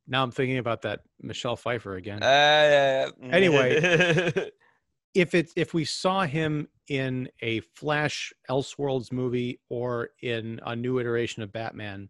[0.07, 2.21] now I'm thinking about that Michelle Pfeiffer again.
[2.21, 4.51] Uh, Anyway.
[5.15, 10.99] If it's if we saw him in a Flash Elseworlds movie or in a new
[10.99, 12.09] iteration of Batman,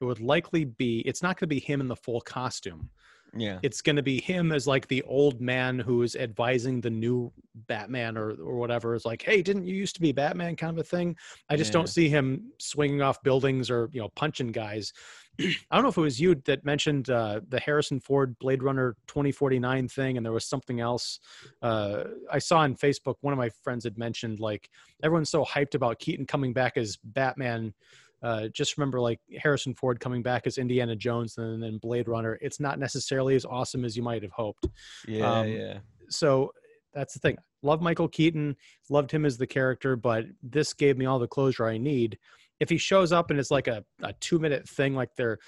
[0.00, 2.90] it would likely be it's not going to be him in the full costume.
[3.38, 3.58] Yeah.
[3.62, 7.32] It's going to be him as like the old man who is advising the new
[7.54, 8.94] Batman or or whatever.
[8.94, 10.56] It's like, hey, didn't you used to be Batman?
[10.56, 11.16] Kind of a thing.
[11.48, 11.78] I just Yeah.
[11.78, 14.92] don't see him swinging off buildings or you know punching guys.
[15.40, 18.96] I don't know if it was you that mentioned uh, the Harrison Ford Blade Runner
[19.06, 21.20] 2049 thing, and there was something else.
[21.62, 24.70] Uh, I saw on Facebook one of my friends had mentioned like
[25.02, 27.74] everyone's so hyped about Keaton coming back as Batman.
[28.22, 32.38] Uh, just remember like Harrison Ford coming back as Indiana Jones and then Blade Runner.
[32.40, 34.66] It's not necessarily as awesome as you might have hoped.
[35.06, 35.78] Yeah, um, yeah.
[36.08, 36.52] So
[36.94, 37.36] that's the thing.
[37.62, 38.56] Love Michael Keaton,
[38.88, 42.18] loved him as the character, but this gave me all the closure I need.
[42.58, 45.38] If he shows up and it's like a, a two minute thing, like they're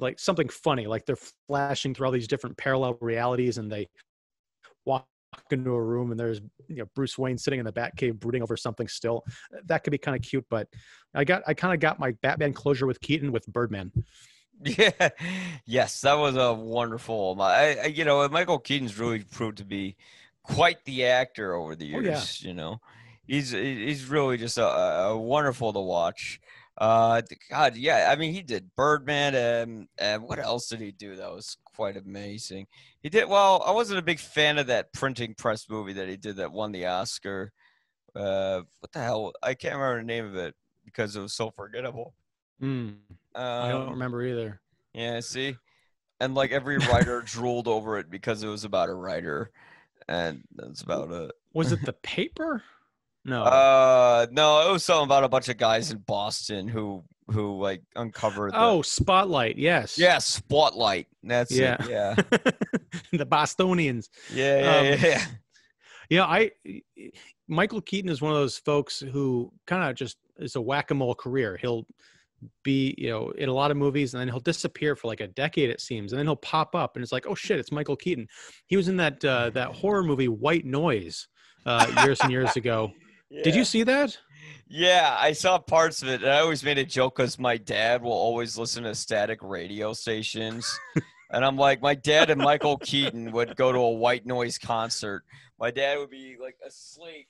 [0.00, 3.88] like something funny, like they're flashing through all these different parallel realities and they
[4.84, 5.06] walk
[5.50, 8.56] into a room and there's you know Bruce Wayne sitting in the Batcave brooding over
[8.56, 9.24] something still.
[9.54, 10.68] Uh, that could be kind of cute, but
[11.14, 13.92] I got I kind of got my Batman closure with Keaton with Birdman.
[14.64, 14.90] Yeah,
[15.66, 17.36] yes, that was a wonderful.
[17.38, 19.96] Uh, I, I, you know, Michael Keaton's really proved to be
[20.42, 22.42] quite the actor over the Oh, years.
[22.42, 22.48] yeah.
[22.48, 22.80] You know,
[23.26, 26.40] he's he's really just a, a wonderful to watch.
[26.78, 31.16] Uh, God, yeah, I mean, he did Birdman, and and what else did he do
[31.16, 32.66] that was quite amazing?
[33.02, 33.62] He did well.
[33.66, 36.72] I wasn't a big fan of that printing press movie that he did that won
[36.72, 37.52] the Oscar.
[38.14, 39.32] Uh, what the hell?
[39.42, 42.14] I can't remember the name of it because it was so forgettable.
[42.60, 42.90] Hmm,
[43.34, 44.60] I don't Um, remember either.
[44.94, 45.56] yeah, see?
[46.20, 49.50] And like every writer drooled over it because it was about a writer.
[50.08, 51.32] And that's about it.
[51.52, 52.62] Was it the paper?
[53.26, 53.42] No.
[53.42, 57.82] Uh no, it was something about a bunch of guys in Boston who who like
[57.96, 59.58] uncovered the, oh, Spotlight.
[59.58, 59.98] Yes.
[59.98, 61.08] yeah, spotlight.
[61.24, 61.76] That's Yeah.
[61.80, 61.90] it.
[61.90, 62.14] Yeah.
[63.18, 64.10] the Bostonians.
[64.32, 65.24] Yeah, yeah, Um, yeah, yeah.
[66.08, 66.50] Yeah, I
[67.48, 71.56] Michael Keaton is one of those folks who kind of just is a whack-a-mole career.
[71.60, 71.84] He'll
[72.62, 75.26] be, you know, in a lot of movies and then he'll disappear for like a
[75.26, 76.12] decade it seems.
[76.12, 78.28] And then he'll pop up and it's like, "Oh shit, it's Michael Keaton."
[78.66, 81.26] He was in that uh that horror movie White Noise
[81.64, 82.92] uh years and years ago.
[83.30, 84.16] Did you see that?
[84.68, 86.22] Yeah, I saw parts of it.
[86.22, 89.92] And I always made a joke because my dad will always listen to static radio
[89.92, 90.78] stations.
[91.32, 95.24] and I'm like, my dad and Michael Keaton would go to a white noise concert.
[95.58, 97.28] My dad would be like asleep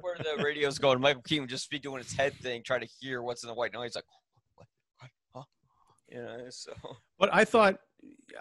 [0.00, 1.00] where the radio's going.
[1.00, 3.54] Michael Keaton would just be doing his head thing, trying to hear what's in the
[3.54, 3.94] white noise.
[3.94, 4.04] Like,
[4.56, 4.66] what?
[4.98, 5.10] What?
[5.34, 5.42] Huh?
[6.08, 6.72] You know, so.
[7.18, 7.78] But I thought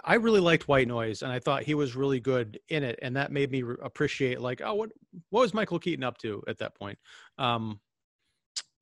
[0.04, 3.16] I really liked White Noise, and I thought he was really good in it, and
[3.16, 4.92] that made me re- appreciate like, oh, what
[5.30, 6.98] what was Michael Keaton up to at that point?
[7.38, 7.80] Um,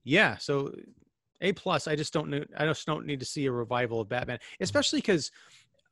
[0.03, 0.73] yeah, so
[1.41, 1.87] a plus.
[1.87, 2.43] I just don't know.
[2.57, 5.31] I just don't need to see a revival of Batman, especially because.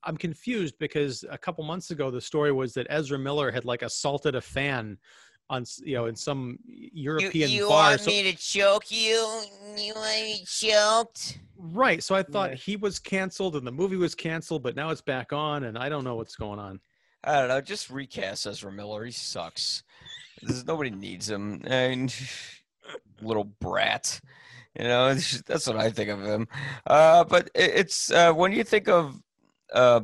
[0.08, 3.82] I'm confused because a couple months ago the story was that Ezra Miller had like
[3.82, 5.00] assaulted a fan
[5.50, 7.92] on you know in some European you, you bar.
[7.92, 9.42] want So- me to choke you?
[9.78, 11.40] You want me choked?
[11.58, 12.02] right.
[12.04, 12.56] So I thought Yeah.
[12.58, 15.90] he was canceled and the movie was canceled, but now it's back on, and I
[15.90, 16.80] don't know what's going on.
[17.24, 17.62] I don't know.
[17.62, 19.06] Just recast Ezra Miller.
[19.06, 19.84] He sucks.
[20.42, 21.62] There's, nobody needs him.
[21.66, 22.14] And
[23.22, 24.20] little brat.
[24.78, 25.14] You know,
[25.46, 26.48] that's what I think of him.
[26.86, 29.16] Uh, but it, it's uh, when you think of
[29.74, 30.02] uh,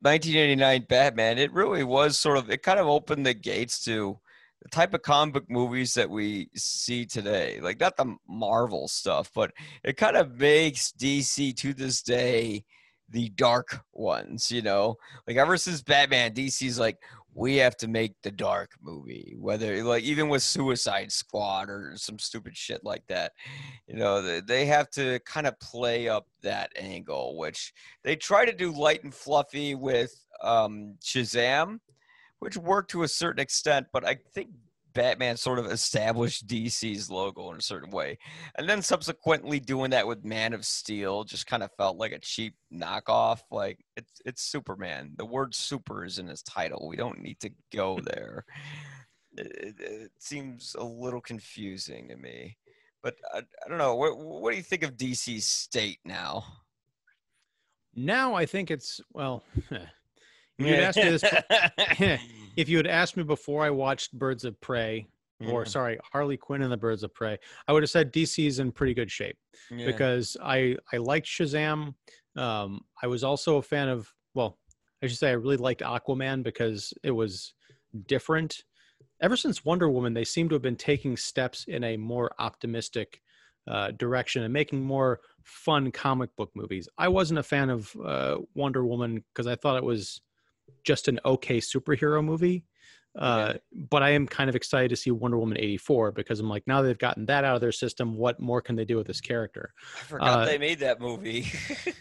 [0.00, 4.18] 1989 Batman, it really was sort of it kind of opened the gates to
[4.62, 7.60] the type of comic book movies that we see today.
[7.60, 9.52] Like not the Marvel stuff, but
[9.84, 12.64] it kind of makes DC to this day
[13.08, 14.96] the dark ones, you know?
[15.26, 16.98] Like ever since Batman, DC's like,
[17.36, 22.18] we have to make the dark movie, whether like even with Suicide Squad or some
[22.18, 23.32] stupid shit like that.
[23.86, 28.54] You know, they, have to kind of play up that angle, which they try to
[28.54, 31.78] do light and fluffy with um, Shazam,
[32.40, 34.50] which worked to a certain extent, but I think
[34.96, 38.18] Batman sort of established DC's logo in a certain way.
[38.56, 42.18] And then subsequently doing that with Man of Steel just kind of felt like a
[42.18, 43.40] cheap knockoff.
[43.50, 45.12] Like it's it's Superman.
[45.16, 46.88] The word super is in his title.
[46.88, 48.46] We don't need to go there.
[49.36, 52.56] It, it seems a little confusing to me.
[53.02, 53.96] But I, I don't know.
[53.96, 56.42] What, what do you think of DC's state now?
[57.94, 59.44] Now I think it's well.
[60.58, 61.24] If you'd asked me this,
[62.56, 65.06] if you had asked me before I watched Birds of Prey,
[65.46, 67.38] or sorry, Harley Quinn and the Birds of Prey,
[67.68, 69.36] I would have said DC is in pretty good shape
[69.70, 69.86] Yeah.
[69.86, 71.94] because I I liked Shazam.
[72.36, 74.58] Um, I was also a fan of well,
[75.02, 77.52] I should say I really liked Aquaman because it was
[78.06, 78.64] different.
[79.20, 83.22] Ever since Wonder Woman, they seem to have been taking steps in a more optimistic
[83.68, 86.88] uh, direction and making more fun comic book movies.
[86.98, 90.20] I wasn't a fan of uh, Wonder Woman because I thought it was
[90.84, 92.64] just an okay superhero movie.
[93.18, 96.64] Uh, But I am kind of excited to see Wonder Woman 84 because I'm like,
[96.66, 98.16] now they've gotten that out of their system.
[98.16, 99.72] What more can they do with this character?
[99.98, 101.50] I forgot uh, they made that movie.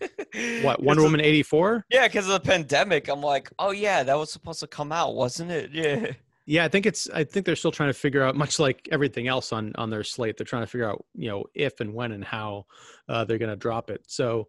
[0.61, 1.85] what, Wonder Woman 84?
[1.89, 3.07] Yeah, because of the pandemic.
[3.07, 5.71] I'm like, oh yeah, that was supposed to come out, wasn't it?
[5.73, 6.11] Yeah.
[6.47, 7.09] Yeah, I think it's.
[7.09, 10.03] I think they're still trying to figure out, much like everything else on on their
[10.03, 10.37] slate.
[10.37, 12.67] They're trying to figure out, you know, if and when and how
[13.09, 14.03] uh, they're going to drop it.
[14.07, 14.47] So,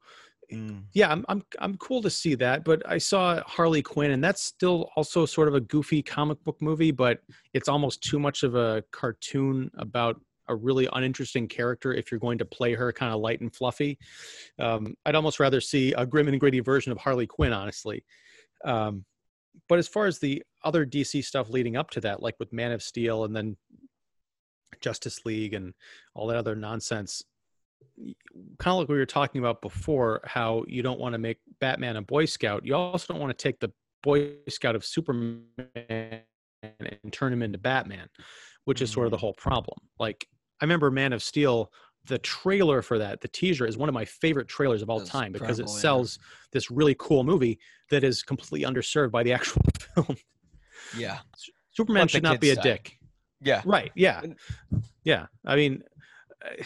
[0.93, 2.65] yeah, I'm I'm I'm cool to see that.
[2.65, 6.61] But I saw Harley Quinn, and that's still also sort of a goofy comic book
[6.61, 7.21] movie, but
[7.53, 12.39] it's almost too much of a cartoon about a really uninteresting character if you're going
[12.39, 13.99] to play her kind of light and fluffy.
[14.59, 18.05] Um, I'd almost rather see a grim and gritty version of Harley Quinn, honestly.
[18.65, 19.05] Um,
[19.69, 22.73] but as far as the other DC stuff leading up to that, like with Man
[22.73, 23.57] of Steel and then
[24.81, 25.75] Justice League and
[26.15, 27.25] all that other nonsense,
[28.59, 31.97] kind of like we were talking about before, how you don't want to make Batman
[31.97, 32.65] a Boy Scout.
[32.65, 33.73] You also don't want to take the
[34.03, 35.43] Boy Scout of Superman
[36.63, 38.09] and turn him into Batman,
[38.65, 39.79] which is sort of the whole problem.
[39.99, 40.27] Like,
[40.61, 41.73] I remember Man of Steel.
[42.07, 45.11] The trailer for that, the teaser, is one of my favorite trailers of all That's
[45.11, 45.81] time because it incredible, yeah.
[45.81, 46.19] sells
[46.53, 47.59] this really cool movie
[47.91, 49.63] that is completely underserved by the actual
[49.95, 50.17] film.
[50.97, 51.19] Yeah.
[51.73, 52.97] Superman should not be a dick.
[53.41, 53.63] Yeah.
[53.65, 53.91] Right.
[53.97, 54.23] Yeah.
[55.03, 55.27] Yeah.
[55.45, 55.83] I mean,
[56.45, 56.63] uh,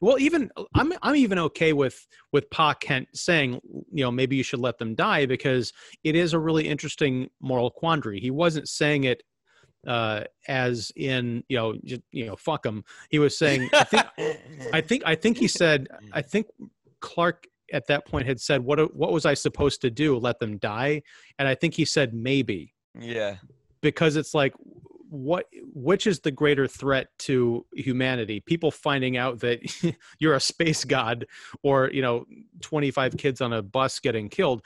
[0.00, 3.60] well, even I'm I'm even okay with with Pa Kent saying,
[3.92, 5.72] you know, maybe you should let them die because
[6.04, 8.20] it is a really interesting moral quandary.
[8.20, 9.22] He wasn't saying it
[9.86, 14.06] uh as in you know just, you know fuck him he was saying i think
[14.74, 16.46] i think i think he said i think
[17.00, 20.58] clark at that point had said what what was i supposed to do let them
[20.58, 21.00] die
[21.38, 23.36] and i think he said maybe yeah.
[23.80, 24.52] because it's like
[25.10, 28.40] what which is the greater threat to humanity?
[28.40, 29.58] People finding out that
[30.20, 31.26] you're a space god
[31.64, 32.24] or you know
[32.60, 34.62] 25 kids on a bus getting killed.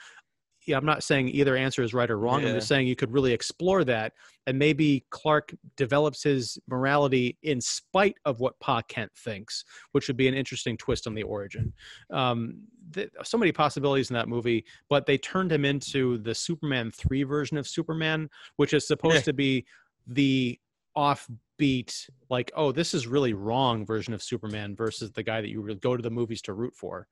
[0.67, 2.45] Yeah i'm not saying either answer is right or wrong.
[2.45, 4.13] I'm just saying you could really explore that
[4.47, 10.17] and maybe clark develops his morality in spite of what pa kent thinks which would
[10.17, 11.73] be an interesting twist on the origin.
[12.11, 12.61] Um,
[12.93, 17.23] th- so many possibilities in that movie but they turned him into the superman 3
[17.23, 19.21] version of superman which is supposed Yeah.
[19.21, 19.65] to be
[20.07, 20.57] the
[20.95, 25.61] offbeat like oh this is really wrong version of superman versus the guy that you
[25.61, 27.07] would go to the movies to root for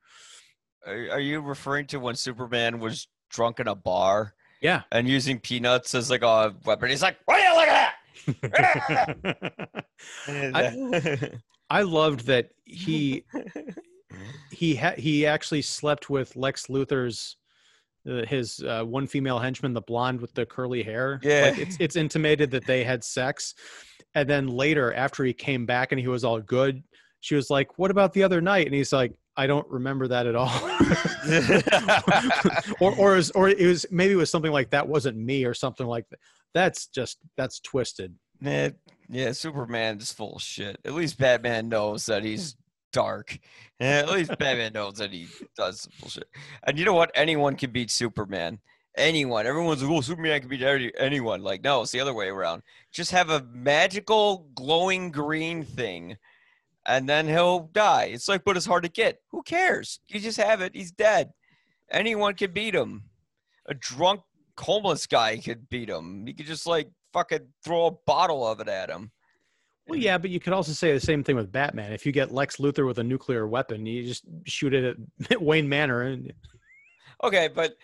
[0.85, 5.39] Are, are you referring to when Superman was drunk in a bar yeah and using
[5.39, 6.89] peanuts as like a weapon?
[6.89, 7.93] He's like, "What are you looking at?"
[10.27, 11.31] I-
[11.69, 13.23] I loved that he
[14.51, 17.37] he ha- he actually slept with Lex Luthor's
[18.05, 21.19] his uh, one female henchman, the blonde with the curly hair.
[21.23, 21.51] Yeah.
[21.51, 23.55] like it's it's intimated that they had sex,
[24.15, 26.83] and then later after he came back and he was all good,
[27.21, 30.27] she was like, "What about the other night?" And he's like, "I don't remember that
[30.27, 30.51] at all."
[32.79, 35.45] or or it was, or it was maybe it was something like that wasn't me
[35.45, 36.19] or something like that.
[36.53, 38.15] That's just that's twisted.
[39.09, 40.77] Yeah, Superman is full of shit.
[40.85, 42.55] At least Batman knows that he's
[42.93, 43.37] dark.
[43.79, 45.27] At least Batman knows that he
[45.57, 46.27] does some bullshit.
[46.65, 47.11] And you know what?
[47.15, 48.59] Anyone can beat Superman.
[48.95, 49.45] Anyone.
[49.45, 51.41] Everyone's like, oh, Superman can beat any- anyone.
[51.41, 52.61] Like, no, it's the other way around.
[52.91, 56.15] Just have a magical glowing green thing,
[56.85, 58.11] and then he'll die.
[58.13, 59.19] It's like, but it's hard to get.
[59.31, 59.99] Who cares?
[60.07, 60.75] You just have it.
[60.75, 61.33] He's dead.
[61.91, 63.03] Anyone can beat him.
[63.65, 64.21] A drunk
[64.59, 66.25] homeless guy could beat him.
[66.27, 69.11] He could just like fucking throw a bottle of it at him.
[69.87, 71.91] Well, yeah, but you could also say the same thing with Batman.
[71.91, 74.97] If you get Lex Luthor with a nuclear weapon, you just shoot it
[75.29, 76.31] at Wayne Manor, and
[77.21, 77.75] okay, but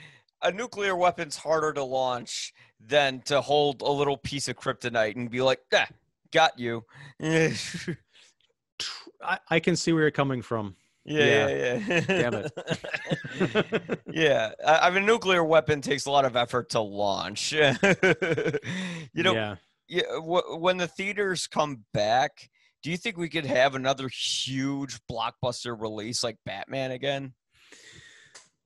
[0.41, 5.29] a nuclear weapon's harder to launch than to hold a little piece of kryptonite and
[5.29, 5.87] be like, ah,
[6.31, 6.85] got you.
[7.21, 7.53] I,
[9.49, 10.77] I can see where you're coming from.
[11.03, 11.99] yeah, yeah.
[12.01, 13.99] Damn it.
[14.11, 17.51] yeah, I, I mean, a nuclear weapon takes a lot of effort to launch.
[17.51, 17.73] you
[19.15, 19.55] know, yeah.
[19.89, 22.49] Yeah, uh, w- when the theaters come back,
[22.81, 27.33] do you think we could have another huge blockbuster release like Batman again?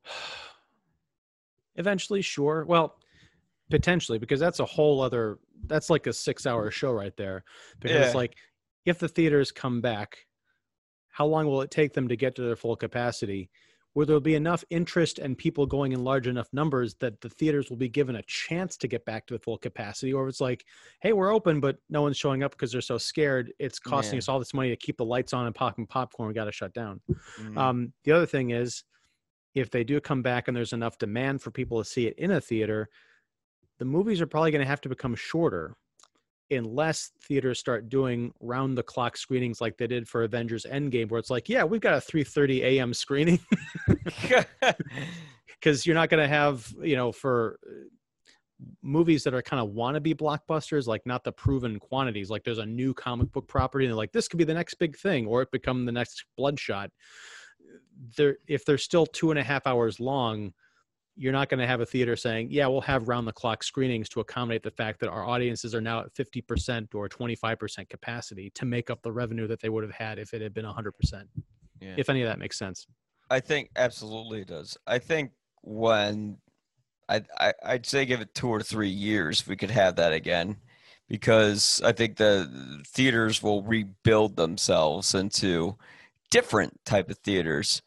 [1.76, 2.65] Eventually, sure.
[2.67, 2.95] Well,
[3.71, 5.39] potentially, because that's a whole other.
[5.65, 7.43] That's like a six-hour show right there.
[7.80, 8.17] Because Yeah.
[8.17, 8.36] like,
[8.86, 10.17] if the theaters come back,
[11.09, 13.49] how long will it take them to get to their full capacity?
[13.94, 17.70] Where there'll be enough interest and people going in large enough numbers that the theaters
[17.70, 20.41] will be given a chance to get back to the full capacity, or if it's
[20.41, 20.66] like,
[21.02, 23.54] hey, we're open, but no one's showing up because they're so scared.
[23.60, 24.20] It's costing Yeah.
[24.20, 26.28] us all this money to keep the lights on and popping popcorn.
[26.28, 27.02] We got to shut down.
[27.39, 28.84] Mm, Um, the other thing is,
[29.54, 32.32] if they do come back and there's enough demand for people to see it in
[32.32, 32.89] a theater,
[33.78, 35.76] the movies are probably going to have to become shorter
[36.56, 41.20] unless theaters start doing round the clock screenings like they did for Avengers Endgame, where
[41.20, 42.93] it's like, yeah, we've got a 3:30 a.m.
[42.93, 43.39] screening
[45.47, 47.72] because you're not going to have, you know, for uh,
[48.82, 52.30] movies that are kind of wannabe blockbusters, like not the proven quantities.
[52.30, 54.76] Like there's a new comic book property, and they're like, this could be the next
[54.76, 56.91] big thing, or it become the next Bloodshot.
[58.18, 60.54] They're if they're still two and a half hours long,
[61.16, 64.09] you're not going to have a theater saying, yeah, we'll have round the clock screenings
[64.09, 68.66] to accommodate the fact that our audiences are now at 50% or 25% capacity to
[68.66, 70.91] make up the revenue that they would have had if it had been 100%.
[71.80, 71.93] Yeah.
[71.97, 72.88] If any of that makes sense.
[73.30, 74.78] I think absolutely it does.
[74.88, 76.38] I think when
[77.09, 80.57] I, I I'd say give it two or three years, we could have that again,
[81.07, 85.78] because I think the theaters will rebuild themselves into
[86.32, 87.82] different type of theaters,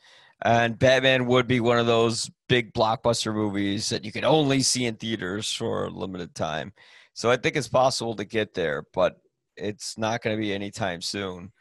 [0.44, 4.84] and Batman would be one of those big blockbuster movies that you can only see
[4.84, 6.72] in theaters for a limited time.
[7.14, 9.16] So I think it's possible to get there, but
[9.56, 11.52] it's not going to be anytime soon.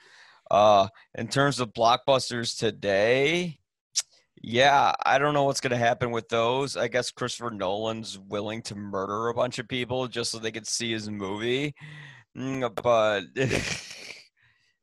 [0.51, 3.57] Uh, in terms of blockbusters today,
[4.41, 6.77] yeah, I don't know what's going to happen with those.
[6.77, 10.67] I guess Christopher Nolan's willing to murder a bunch of people just so they could
[10.67, 11.73] see his movie.
[12.37, 13.23] Mm, But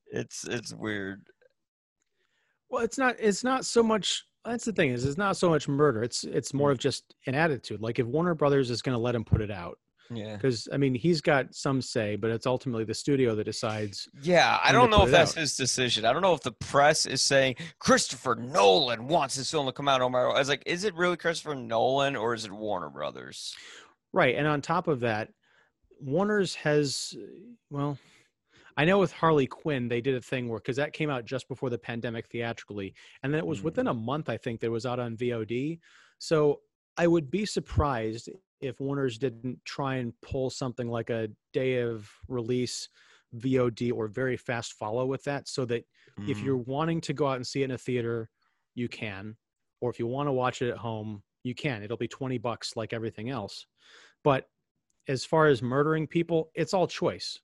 [0.06, 1.22] it's it's weird.
[2.72, 3.14] Well, it's not.
[3.20, 4.24] It's not so much.
[4.44, 6.02] That's the thing is, it's not so much murder.
[6.02, 7.80] It's it's more of just an attitude.
[7.80, 9.78] Like if Warner Brothers is going to let him put it out,
[10.10, 10.34] Yeah.
[10.34, 14.08] because I mean he's got some say, but it's ultimately the studio that decides.
[14.22, 15.40] Yeah, I don't know if that's out.
[15.42, 16.04] his decision.
[16.06, 19.86] I don't know if the press is saying Christopher Nolan wants his film to come
[19.86, 20.00] out.
[20.00, 23.54] Omar, I was like, is it really Christopher Nolan or is it Warner Brothers?
[24.14, 25.28] Right, and on top of that,
[26.00, 27.14] Warner's has
[27.70, 27.96] well,
[28.76, 31.48] I know with Harley Quinn they did a thing where because that came out just
[31.48, 34.70] before the pandemic theatrically, and then it was within a month I think that it
[34.70, 35.80] was out on VOD.
[36.18, 36.62] So
[36.96, 38.28] I would be surprised
[38.60, 42.88] if Warner's didn't try and pull something like a day of release
[43.34, 45.84] VOD or very fast follow with that, so that
[46.26, 46.44] if Mhm.
[46.44, 48.30] you're wanting to go out and see it in a theater,
[48.74, 49.36] you can,
[49.80, 51.82] or if you want to watch it at home, you can.
[51.82, 53.66] It'll be 20 bucks like everything else.
[54.24, 54.48] But
[55.08, 57.40] as far as murdering people, it's all choice,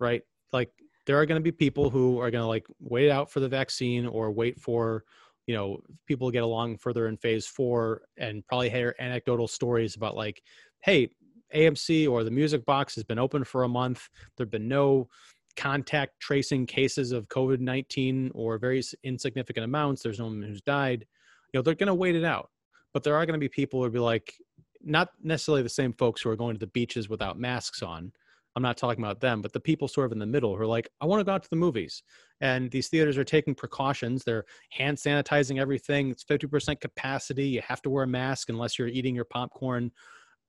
[0.00, 0.22] right?
[0.52, 0.70] Like
[1.06, 3.48] there are going to be people who are going to like wait out for the
[3.48, 5.04] vaccine or wait for,
[5.46, 9.96] you know, people to get along further in phase four and probably hear anecdotal stories
[9.96, 10.42] about like,
[10.80, 11.08] hey,
[11.54, 14.08] AMC or the music box has been open for a month.
[14.36, 15.08] There have been no
[15.56, 20.02] contact tracing cases of COVID 19 or very insignificant amounts.
[20.02, 21.06] There's no one who's died.
[21.52, 22.50] You know, they're going to wait it out.
[22.92, 24.34] But there are going to be people who will be like,
[24.82, 28.12] not necessarily the same folks who are going to the beaches without masks on.
[28.56, 30.66] I'm not talking about them, but the people sort of in the middle who are
[30.66, 32.02] like, I want to go out to the movies.
[32.40, 34.24] And these theaters are taking precautions.
[34.24, 36.10] They're hand sanitizing everything.
[36.10, 37.46] It's 50% capacity.
[37.46, 39.92] You have to wear a mask unless you're eating your popcorn.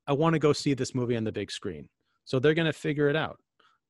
[0.08, 1.90] I want to go see this movie on the big screen.
[2.26, 3.40] So they're going to figure it out.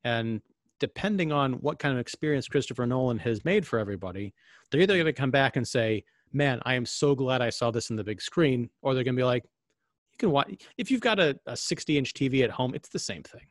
[0.03, 0.41] And
[0.79, 4.33] depending on what kind of experience Christopher Nolan has made for everybody,
[4.69, 6.03] they're either going to come back and say,
[6.33, 9.15] Man, I am so glad I saw this in the big screen, or they're going
[9.15, 12.49] to be like, You can watch, if you've got a, a 60 inch TV at
[12.49, 13.41] home, it's the same thing.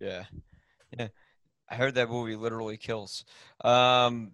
[0.00, 0.24] Yeah.
[0.98, 1.08] Yeah.
[1.70, 3.24] I heard that movie literally kills.
[3.64, 4.32] Um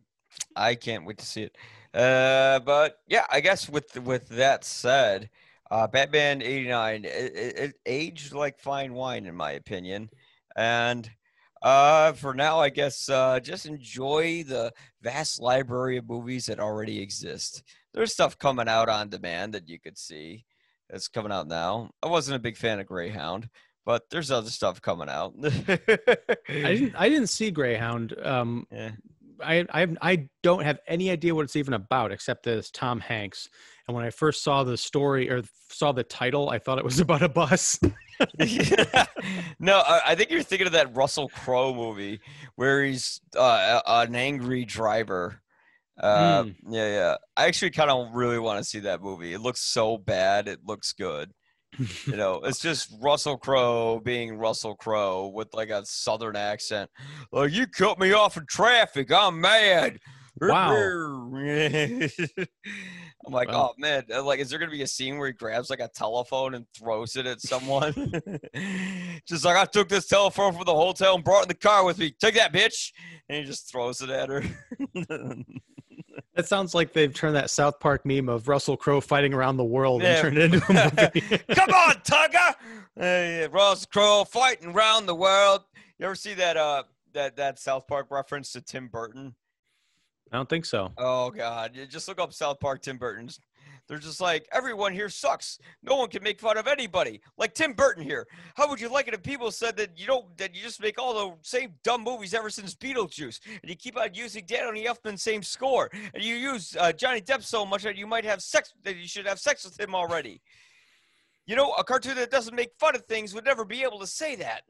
[0.57, 1.57] I can't wait to see it.
[1.95, 5.30] Uh but yeah, I guess with with that said,
[5.70, 10.11] uh Batman 89 it, it, it aged like fine wine in my opinion.
[10.57, 11.11] And
[11.62, 14.72] uh for now I guess uh just enjoy the
[15.03, 17.62] vast library of movies that already exist.
[17.95, 20.45] There's stuff coming out on demand that you could see
[20.91, 21.91] that's coming out now.
[22.03, 23.49] I wasn't a big fan of Greyhound
[23.89, 25.32] but there's other stuff coming out.
[25.43, 25.78] I
[26.47, 28.14] didn't, I didn't see Greyhound.
[28.22, 28.91] Um, Yeah.
[29.43, 33.01] I, I, I don't have any idea what it's even about except that it's Tom
[33.01, 33.49] Hanks.
[33.86, 37.01] And when I first saw the story or saw the title, I thought it was
[37.07, 37.80] about a bus.
[39.59, 42.20] no, I, I think you're thinking of that Russell Crowe movie
[42.57, 45.41] where he's uh, an angry driver.
[45.99, 46.57] Uh, Mm.
[46.68, 47.16] Yeah, yeah.
[47.39, 49.32] I actually kind of really want to see that movie.
[49.32, 50.47] It looks so bad.
[50.47, 51.32] It looks good.
[52.07, 56.91] You know, it's just Russell Crowe being Russell Crowe with like a southern accent.
[57.31, 59.12] Like you cut me off in traffic.
[59.12, 59.99] I'm mad.
[60.41, 60.71] Wow.
[63.27, 63.71] I'm like, Wow.
[63.71, 66.55] oh man, like, is there gonna be a scene where he grabs like a telephone
[66.55, 67.93] and throws it at someone?
[69.27, 71.85] just like I took this telephone from the hotel and brought it in the car
[71.85, 72.14] with me.
[72.21, 72.93] Take that, bitch!
[73.29, 74.43] And he just throws it at her.
[76.39, 79.64] That sounds like they've turned that South Park meme of Russell Crowe fighting around the
[79.64, 80.11] world Yeah.
[80.11, 81.39] and turned it into a movie.
[81.53, 82.55] Come on, Tuggy!
[82.95, 85.62] Hey, Ross Crowe fighting around the world.
[85.99, 89.34] You ever see that uh that that South Park reference to Tim Burton?
[90.30, 90.93] I don't think so.
[90.97, 91.74] Oh God!
[91.74, 93.41] You just look up South Park Tim Burton's.
[93.89, 95.59] They're just like everyone here sucks.
[95.82, 97.20] No one can make fun of anybody.
[97.39, 98.26] Like Tim Burton here.
[98.55, 101.01] How would you like it if people said that you don't that you just make
[101.01, 105.22] all the same dumb movies ever since Beetlejuice, and you keep on using Danny Elfman's
[105.22, 108.74] same score, and you use uh, Johnny Depp so much that you might have sex
[108.84, 110.43] that you should have sex with him already.
[111.47, 114.07] You know, a cartoon that doesn't make fun of things would never be able to
[114.07, 114.64] say that.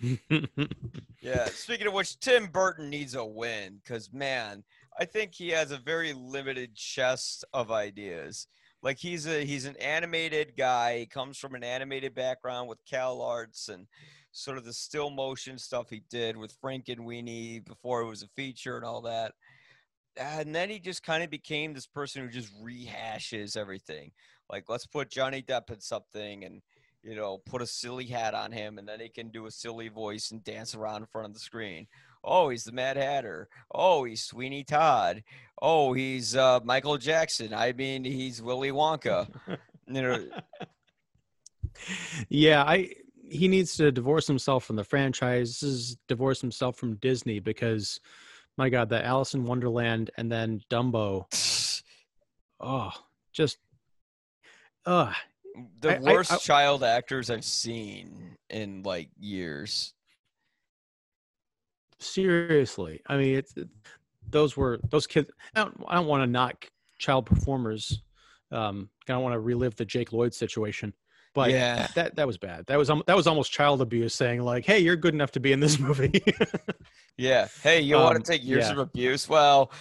[1.22, 1.46] Yeah.
[1.46, 4.64] Speaking of which, Tim Burton needs a win because man,
[5.00, 8.46] I think he has a very limited chest of ideas.
[8.82, 10.98] Like he's a he's an animated guy.
[10.98, 13.86] He comes from an animated background with Cal Arts and
[14.32, 18.76] sort of the still motion stuff he did with Frankenweenie before it was a feature
[18.76, 19.32] and all that.
[20.16, 24.12] And then he just kind of became this person who just rehashes everything.
[24.50, 26.60] Like let's put Johnny Depp in something and
[27.02, 29.88] you know, put a silly hat on him and then he can do a silly
[29.88, 31.86] voice and dance around in front of the screen.
[32.22, 33.48] Oh, he's the Mad Hatter.
[33.74, 35.22] Oh, he's Sweeney Todd.
[35.62, 37.52] Oh, he's uh, Michael Jackson.
[37.54, 39.28] I mean, he's Willy Wonka.
[39.92, 40.24] You know,
[42.28, 42.90] yeah, I
[43.28, 47.98] he needs to divorce himself from the franchises, divorce himself from Disney because
[48.56, 51.24] my god, that Alice in Wonderland and then Dumbo.
[52.62, 52.90] Oh,
[53.32, 53.56] just
[54.84, 55.12] uh
[55.80, 59.94] the I- I- worst I- child actors I've seen in like years.
[62.02, 63.00] Seriously.
[63.06, 63.68] I mean, it's it-
[64.28, 65.28] those were those kids.
[65.56, 68.02] I don't, I don't want to knock child performers.
[68.52, 70.92] Um, I don't want to relive the Jake Lloyd situation,
[71.34, 71.88] but Yeah.
[71.96, 72.66] that that was bad.
[72.66, 75.40] That was al- that was almost child abuse, saying like, "Hey, you're good enough to
[75.40, 76.22] be in this movie."
[77.16, 77.48] Yeah.
[77.62, 78.72] Hey, you want Um, to take years yeah.
[78.72, 79.28] of abuse?
[79.28, 79.72] Well,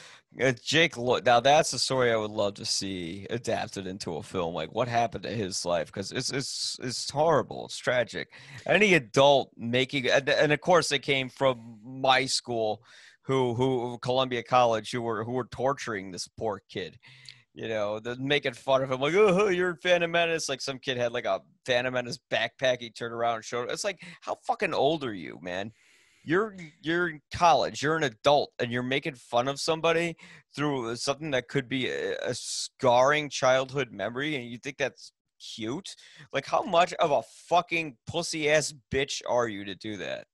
[0.41, 0.97] uh, Jake.
[0.97, 4.53] Lo- Now that's a story I would love to see adapted into a film.
[4.53, 5.87] Like what happened to his life?
[5.87, 7.65] Because it's it's it's horrible.
[7.65, 8.29] It's tragic.
[8.65, 12.81] Any adult making and, and of course they came from my school,
[13.23, 16.97] who who Columbia College, who were who were torturing this poor kid.
[17.55, 20.47] You know, they're making fun of him, like, oh, you're Phantom Menace.
[20.47, 22.77] Like some kid had like a Phantom Menace backpack.
[22.79, 23.69] He turned around and showed.
[23.71, 25.71] It's like, how fucking old are you, man?
[26.29, 30.15] You're you're in college you're an adult and you're making fun of somebody
[30.55, 35.11] through something that could be a, a scarring childhood memory and you think that's
[35.55, 35.95] cute
[36.31, 40.25] like how much of a fucking pussy ass bitch are you to do that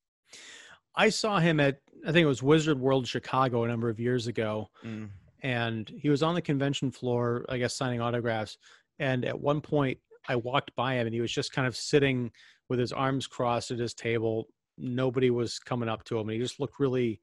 [0.96, 1.78] I saw him at
[2.08, 5.10] I think it was Wizard World Chicago a number of years ago, mm.
[5.42, 8.58] and he was on the convention floor, I guess, signing autographs.
[9.00, 12.32] And at one point, I walked by him, and he was just kind of sitting
[12.70, 14.48] with his arms crossed at his table.
[14.78, 17.22] Nobody was coming up to him, and he just looked really.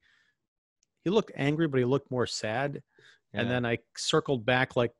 [1.03, 2.81] He looked angry, but he looked more sad.
[3.35, 4.91] And then I circled back like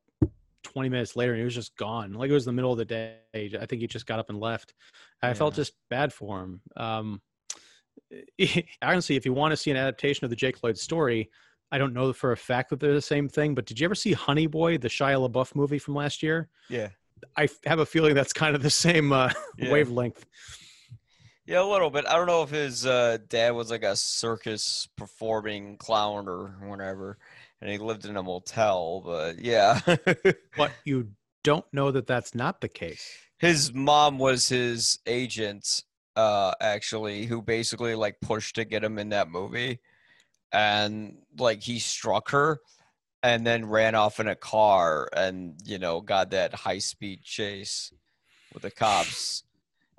[0.64, 2.12] 20 minutes later, and he was just gone.
[2.12, 3.18] Like it was the middle of the day.
[3.34, 4.74] I think he just got up and left.
[5.22, 6.60] I felt just bad for him.
[6.76, 7.22] Um,
[8.82, 11.30] honestly, if you want to see an adaptation of the Jake Lloyd story,
[11.70, 13.94] I don't know for a fact that they're the same thing, but did you ever
[13.94, 16.48] see Honey Boy, the Shia LaBeouf movie from last year?
[16.68, 16.88] yeah
[17.36, 19.70] I have a feeling that's kind of the same uh, Yeah.
[19.70, 20.26] wavelength.
[21.46, 22.06] Yeah a little bit.
[22.06, 27.18] I don't know if his uh, dad was like a circus performing clown or whatever
[27.60, 29.80] and he lived in a motel but yeah.
[30.56, 31.10] But you
[31.42, 33.06] don't know that that's not the case.
[33.38, 35.82] his mom was his agent
[36.16, 39.80] uh actually who basically like pushed to get him in that movie
[40.52, 42.60] and like he struck her
[43.22, 47.92] and then ran off in a car and you know got that high speed chase
[48.52, 49.43] with the cops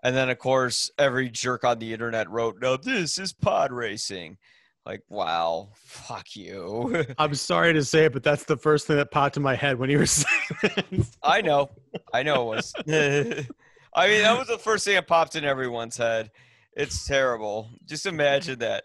[0.06, 4.38] and then of course every jerk on the internet wrote no this is pod racing
[4.86, 9.10] like wow fuck you I'm sorry to say it, but that's the first thing that
[9.10, 11.08] popped in my head when you were saying.
[11.24, 11.72] I know.
[12.14, 12.74] I know it was.
[12.88, 16.30] I mean, that was the first thing that popped in everyone's head.
[16.74, 17.70] It's terrible.
[17.86, 18.84] Just imagine that.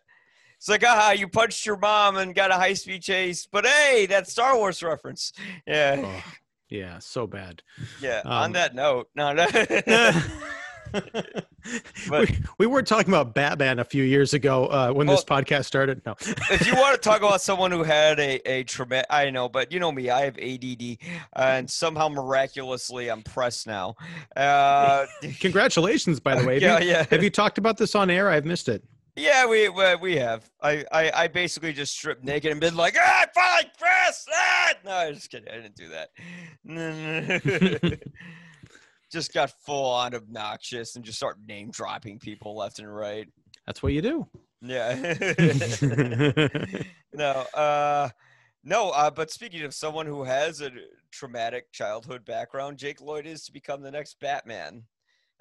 [0.57, 4.07] It's like, ah, you punched your mom and got a high speed chase, but hey,
[4.07, 5.33] that Star Wars reference.
[5.67, 6.03] Yeah.
[6.03, 6.23] Ugh.
[6.71, 7.63] Yeah, so bad.
[8.01, 8.23] Yeah.
[8.25, 9.47] on Um, that note, no, no.
[12.09, 15.67] But- we, we were talking about Batman a few years ago uh, when this podcast
[15.67, 16.01] started.
[16.07, 19.49] No, if you want to talk about someone who had a a traumatic, I know,
[19.49, 20.97] but you know me, I have ADD,
[21.37, 23.95] and somehow miraculously I'm pressed now.
[24.37, 25.05] Uh,
[25.39, 26.55] congratulations, by the way.
[26.55, 28.31] Have, yeah, you, yeah, have you talked about this on air?
[28.31, 28.83] I've missed it.
[29.17, 29.47] yeah.
[29.47, 30.51] We we, we have.
[30.63, 34.31] I, I I basically just stripped naked and been like, ah, finally pressed.
[34.35, 34.73] Ah!
[34.85, 35.49] No, I'm just kidding.
[35.49, 36.09] I didn't do that.
[39.11, 43.29] Just got full on obnoxious and just start name dropping people left and right.
[43.67, 44.27] That's what you do.
[44.63, 44.95] Yeah.
[47.15, 48.09] no, uh,
[48.65, 48.91] no.
[48.91, 50.71] Uh, but speaking of someone who has a
[51.11, 54.85] traumatic childhood background, Jake Lloyd is to become the next Batman.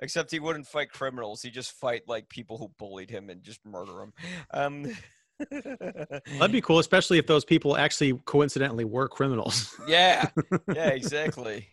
[0.02, 3.60] Except he wouldn't fight criminals; he just fight like people who bullied him and just
[3.66, 4.14] murder him.
[4.54, 4.98] Um,
[5.52, 9.76] That'd be cool, especially if those people actually coincidentally were criminals.
[9.88, 10.30] yeah,
[10.74, 11.68] yeah, exactly.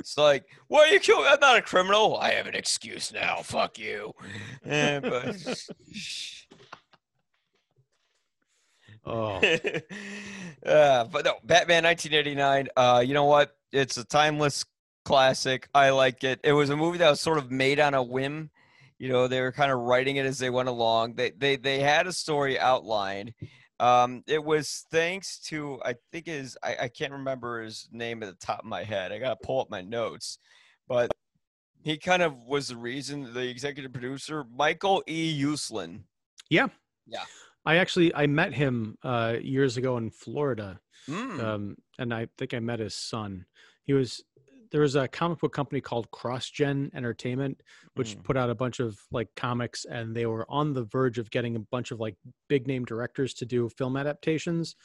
[0.00, 1.26] It's like, why are you killing?
[1.28, 2.16] I'm not a criminal.
[2.16, 3.36] I have an excuse now.
[3.42, 4.12] Fuck you.
[4.64, 5.36] Eh, but
[9.06, 9.40] oh,
[10.66, 12.68] uh, but no, Batman 1989.
[12.76, 13.56] Uh, you know what?
[13.72, 14.64] It's a timeless
[15.04, 15.68] classic.
[15.74, 16.40] I like it.
[16.44, 18.50] It was a movie that was sort of made on a whim.
[18.98, 21.14] You know, they were kind of writing it as they went along.
[21.14, 23.34] They they they had a story outlined.
[23.78, 28.26] Um, it was thanks to I think his I, I can't remember his name at
[28.28, 29.12] the top of my head.
[29.12, 30.38] I gotta pull up my notes,
[30.88, 31.10] but
[31.82, 33.32] he kind of was the reason.
[33.34, 35.38] The executive producer, Michael E.
[35.42, 36.00] Uslan.
[36.48, 36.68] Yeah,
[37.06, 37.24] yeah.
[37.64, 41.40] I actually I met him uh, years ago in Florida, Mm.
[41.40, 43.46] um, and I think I met his son.
[43.84, 44.24] He was
[44.76, 47.62] there was a comic book company called CrossGen Entertainment,
[47.94, 48.24] which Mm.
[48.24, 51.56] put out a bunch of like comics, and they were on the verge of getting
[51.56, 52.14] a bunch of like
[52.46, 54.76] big name directors to do film adaptations.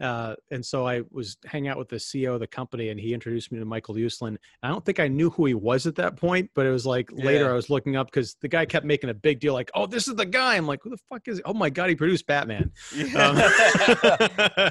[0.00, 3.14] Uh, and so I was hanging out with the CEO of the company, and he
[3.14, 4.36] introduced me to Michael Uslan.
[4.62, 7.10] I don't think I knew who he was at that point, but it was like
[7.12, 9.86] later I was looking up because the guy kept making a big deal, like, "Oh,
[9.86, 11.38] this is the guy." I'm like, "Who the fuck is?
[11.38, 11.42] He?
[11.44, 12.72] Oh my god, he produced Batman."
[13.16, 13.36] Um,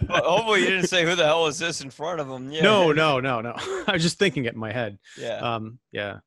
[0.09, 2.51] Well, hopefully you didn't say who the hell is this in front of him.
[2.51, 2.61] Yeah.
[2.63, 3.53] No, no, no, no.
[3.87, 4.97] I was just thinking it in my head.
[5.17, 5.37] Yeah.
[5.37, 6.19] Um, yeah.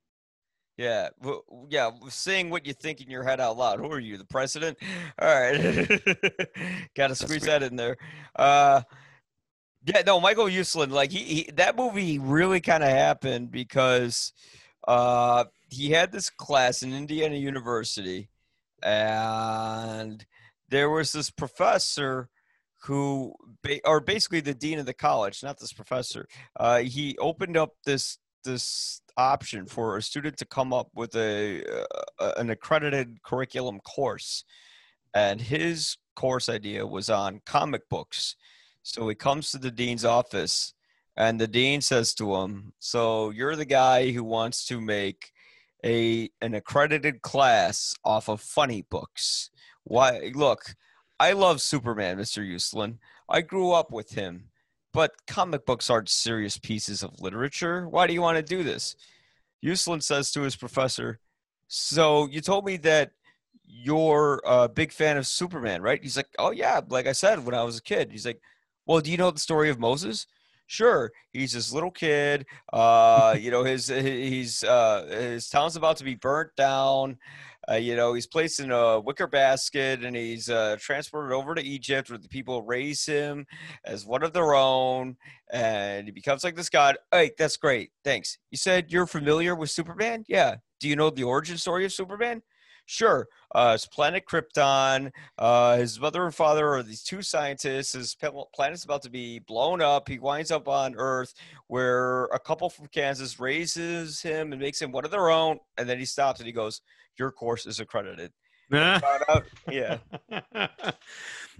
[0.76, 1.08] Yeah.
[1.20, 1.90] w- w- Yeah.
[2.08, 3.78] Saying what you think in your head out loud.
[3.80, 4.78] Who are you, the president?
[5.20, 5.56] All right.
[6.96, 7.96] Got to squeeze that in there.
[8.34, 8.82] Uh,
[9.84, 10.02] yeah.
[10.06, 10.90] No, Michael Uslan.
[10.90, 14.32] Like he, he that movie really kind of happened because
[14.88, 18.28] uh, he had this class in Indiana University,
[18.82, 20.24] and
[20.68, 22.28] there was this professor
[22.84, 23.34] who,
[23.84, 26.26] or basically the dean of the college, not this professor.
[26.58, 31.62] Uh, he opened up this this option for a student to come up with a,
[32.20, 34.44] uh, an accredited curriculum course
[35.14, 38.36] and his course idea was on comic books.
[38.82, 40.74] So he comes to the dean's office
[41.16, 45.30] and the dean says to him so you're the guy who wants to make
[45.84, 49.50] a an accredited class off of funny books.
[49.84, 50.74] Why look
[51.20, 52.98] i love superman mr uslan.
[53.28, 54.50] I grew up with him
[54.94, 57.86] but comic books aren't serious pieces of literature.
[57.88, 58.94] Why do you want to do this?
[59.62, 61.18] Uslan says to his professor,
[61.66, 63.10] So you told me that
[63.66, 66.00] you're a big fan of Superman, right?
[66.00, 66.80] He's like, Oh, yeah.
[66.88, 68.40] Like I said, when I was a kid, he's like,
[68.86, 70.28] Well, do you know the story of Moses?
[70.66, 72.46] Sure, he's this little kid.
[72.72, 77.18] Uh, you know, his he's uh, his town's about to be burnt down.
[77.70, 81.62] Uh, you know, he's placed in a wicker basket and he's uh, transported over to
[81.62, 83.46] Egypt where the people raise him
[83.86, 85.16] as one of their own
[85.50, 86.98] and he becomes like this god.
[87.10, 87.90] Hey, that's great.
[88.04, 88.38] Thanks.
[88.50, 90.24] You said you're familiar with Superman?
[90.28, 90.56] Yeah.
[90.78, 92.42] Do you know the origin story of Superman?
[92.86, 93.28] Sure.
[93.54, 95.10] Uh, his planet Krypton.
[95.38, 97.92] Uh, his mother and father are these two scientists.
[97.92, 98.16] His
[98.54, 100.08] planet's about to be blown up.
[100.08, 101.34] He winds up on Earth,
[101.68, 105.58] where a couple from Kansas raises him and makes him one of their own.
[105.78, 106.82] And then he stops and he goes,
[107.18, 108.32] "Your course is accredited."
[109.70, 109.98] Yeah.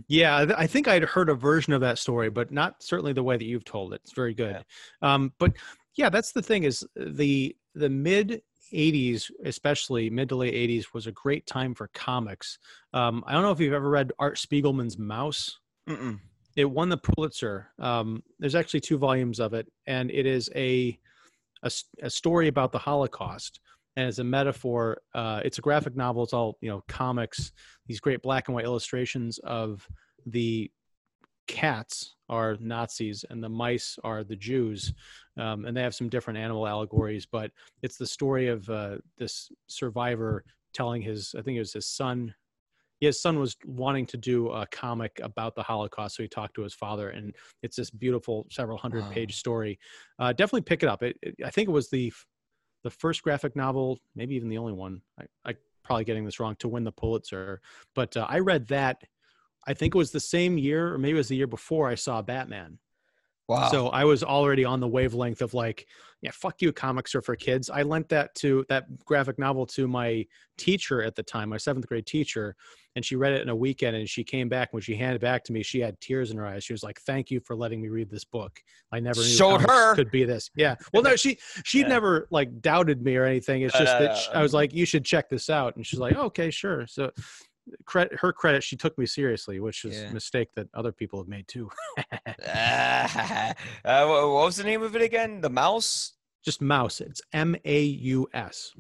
[0.08, 3.22] yeah, I I think I'd heard a version of that story, but not certainly the
[3.22, 4.00] way that you've told it.
[4.04, 4.64] It's very good.
[5.02, 5.52] Um, but
[5.96, 8.42] yeah, that's the thing is the the mid
[8.74, 12.58] 80s, especially mid to late 80s, was a great time for comics.
[12.92, 15.52] Um, I don't know if you've ever read Art Spiegelman's Maus.
[15.88, 16.18] Mm-mm.
[16.56, 17.70] It won the Pulitzer.
[17.78, 20.98] Um, there's actually two volumes of it, and it is a
[22.02, 23.60] a story about the Holocaust.
[23.96, 26.24] And as a metaphor, uh, it's a graphic novel.
[26.24, 27.52] It's all you know, comics.
[27.86, 29.88] These great black and white illustrations of
[30.26, 30.70] the
[31.46, 34.92] cats are Nazis and the mice are the Jews,
[35.36, 37.26] um, and they have some different animal allegories.
[37.26, 41.86] But it's the story of uh, this survivor telling his, I think it was his
[41.88, 42.34] son,
[43.00, 46.62] his son was wanting to do a comic about the Holocaust, so he talked to
[46.62, 49.10] his father, and it's this beautiful, several hundred Wow.
[49.10, 49.78] page story.
[50.18, 51.02] Uh, definitely pick it up.
[51.02, 52.12] It, it- I think it was the
[52.82, 55.02] the first graphic novel, maybe even the only one.
[55.18, 57.60] I, I probably getting this wrong to win the Pulitzer,
[57.94, 59.02] but uh, I read that.
[59.66, 61.94] I think it was the same year, or maybe it was the year before I
[61.94, 62.78] saw Batman.
[63.46, 63.68] Wow.
[63.70, 65.86] So I was already on the wavelength of like,
[66.22, 67.68] yeah, fuck you, comics are for kids.
[67.68, 70.24] I lent that to that graphic novel to my
[70.56, 72.56] teacher at the time, my seventh grade teacher,
[72.96, 73.96] and she read it in a weekend.
[73.96, 76.38] And she came back when she handed it back to me, she had tears in
[76.38, 76.64] her eyes.
[76.64, 78.58] She was like, "Thank you for letting me read this book.
[78.92, 79.94] I never knew Showed her.
[79.94, 80.76] could be this." Yeah.
[80.94, 81.88] Well, no, she she'd Yeah.
[81.88, 83.60] never like doubted me or anything.
[83.60, 84.16] It's just no, that no.
[84.16, 86.86] sh- I was uh, like, "You should check this out," and she's like, "Okay, sure."
[86.86, 87.10] So.
[87.86, 90.08] Credit her credit, she took me seriously, which is Yeah.
[90.10, 91.70] a mistake that other people have made too.
[92.46, 93.54] uh,
[93.84, 95.40] what was the name of it again?
[95.40, 96.12] The mouse?
[96.44, 97.00] Just mouse.
[97.00, 98.72] It's M A U S.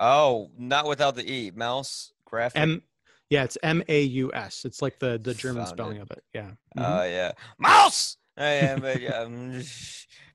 [0.00, 1.52] Oh, not without the e.
[1.54, 2.60] Mouse graphic.
[2.60, 2.82] M.
[3.30, 4.64] Yeah, it's M A U S.
[4.64, 6.02] It's like the the German Found spelling it.
[6.02, 6.24] of it.
[6.34, 6.50] Yeah.
[6.76, 7.10] Oh Mhm.
[7.12, 8.16] yeah, mouse.
[8.36, 9.28] Uh, yeah, but yeah,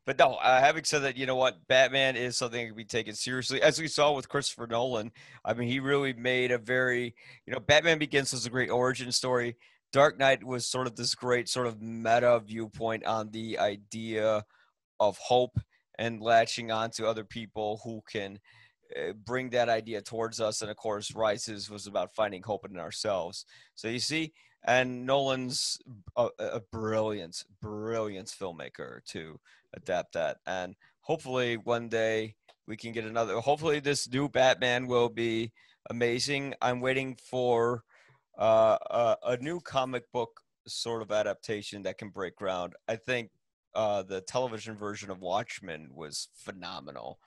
[0.10, 0.38] but no.
[0.38, 1.68] Uh, having said that, you know what?
[1.68, 5.12] Batman is something that can be taken seriously, as we saw with Christopher Nolan.
[5.46, 7.14] I mean, he really made a very,
[7.46, 9.56] you know, Batman Begins was a great origin story.
[9.94, 14.44] Dark Knight was sort of this great sort of meta viewpoint on the idea
[15.00, 15.60] of hope
[16.00, 18.40] and latching on to other people who can
[18.98, 20.64] uh, bring that idea towards us.
[20.64, 23.46] And of course, Rises was about finding hope in ourselves.
[23.76, 24.34] So you see,
[24.66, 25.80] and Nolan's
[26.16, 29.40] a, a brilliant, brilliant filmmaker to
[29.74, 30.38] adapt that.
[30.46, 32.36] And hopefully one day
[32.68, 33.40] we can get another.
[33.40, 35.52] Hopefully this new Batman will be
[35.90, 36.54] amazing.
[36.62, 37.84] I'm waiting for
[38.38, 42.74] uh, a, a new comic book sort of adaptation that can break ground.
[42.88, 43.32] I think
[43.76, 47.20] uh, the television version of Watchmen was phenomenal.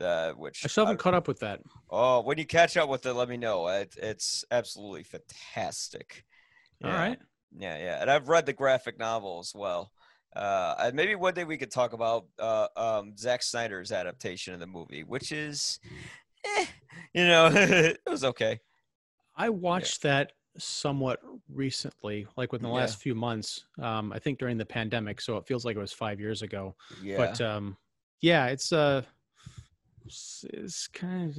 [0.00, 1.60] Uh, which I still haven't I- caught up with that.
[1.90, 3.66] oh, when you catch up with it, let me know.
[3.66, 6.24] It, it's absolutely fantastic.
[6.84, 6.96] All Yeah.
[6.96, 7.18] right.
[7.58, 9.90] Yeah, yeah, and I've read the graphic novel as well.
[10.36, 14.66] Uh, maybe one day we could talk about uh, um, Zack Snyder's adaptation of the
[14.66, 15.80] movie, which is,
[16.44, 16.66] eh,
[17.14, 18.60] you know, it was okay.
[19.36, 22.80] I watched that somewhat recently, like within the Yeah.
[22.80, 23.64] last few months.
[23.80, 26.74] Um, I think during the pandemic, so it feels like it was five years ago.
[27.00, 27.76] Yeah, But um,
[28.20, 29.02] yeah, it's uh,
[30.04, 31.36] it's, it's kind of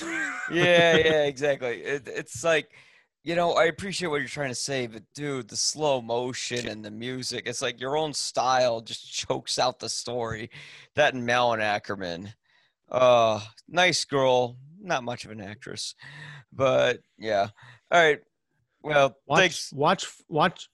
[0.54, 1.82] yeah, yeah, exactly.
[1.82, 2.70] It, it's like,
[3.24, 6.84] you know, I appreciate what you're trying to say, but dude, the slow motion and
[6.84, 10.50] the music, it's like your own style just chokes out the story.
[10.94, 12.34] That and Malin Akerman.
[12.90, 15.94] Uh, nice girl, not much of an actress,
[16.52, 17.48] but yeah.
[17.90, 18.20] All right.
[18.82, 19.72] Well, watch thanks.
[19.72, 20.68] watch watch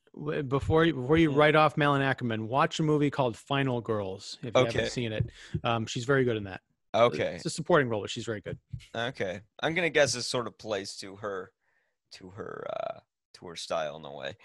[0.49, 1.36] before you before you Mm.
[1.36, 2.46] write off Malin Akerman.
[2.49, 4.72] Watch a movie called Final Girls if you Okay.
[4.78, 5.26] haven't seen it.
[5.62, 6.62] Um, she's very good in that.
[6.94, 7.34] Okay.
[7.36, 8.59] It's a supporting role, but she's very good.
[8.96, 9.42] Okay.
[9.62, 11.53] I'm gonna guess this sort of plays to her,
[12.12, 13.00] to her, uh,
[13.34, 14.36] to her style in a way.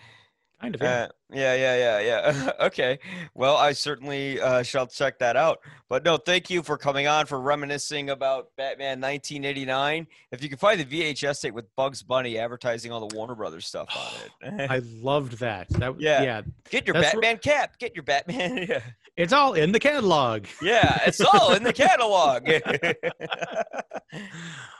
[0.63, 0.81] Kind of.
[0.81, 0.89] Yeah.
[1.03, 2.51] Uh, yeah, yeah, yeah, yeah.
[2.67, 2.99] okay.
[3.33, 5.59] Well, I certainly uh, shall check that out.
[5.89, 10.07] But no, thank you for coming on for reminiscing about Batman 1989.
[10.31, 13.65] If you can find the VHS tape with Bugs Bunny advertising all the Warner Brothers
[13.67, 13.89] stuff
[14.41, 15.67] on it, I loved that.
[15.71, 16.23] That Yeah.
[16.23, 16.41] yeah.
[16.69, 17.77] get your that's Batman cap.
[17.77, 18.57] Get your Batman.
[18.69, 18.79] yeah.
[19.17, 20.45] It's all in the catalog.
[20.61, 22.49] yeah, it's all in the catalog.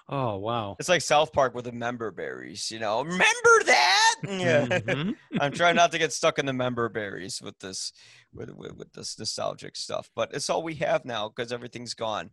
[0.10, 0.76] Oh wow.
[0.80, 2.70] it's like South Park with the member berries.
[2.72, 4.16] You know, remember that?
[4.24, 4.66] Yeah.
[4.68, 5.16] Mhm.
[5.40, 7.92] I'm trying not to get stuck in the member berries with this
[8.34, 12.32] with, with, with this nostalgic stuff, but it's all we have now because everything's gone.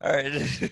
[0.00, 0.30] All right.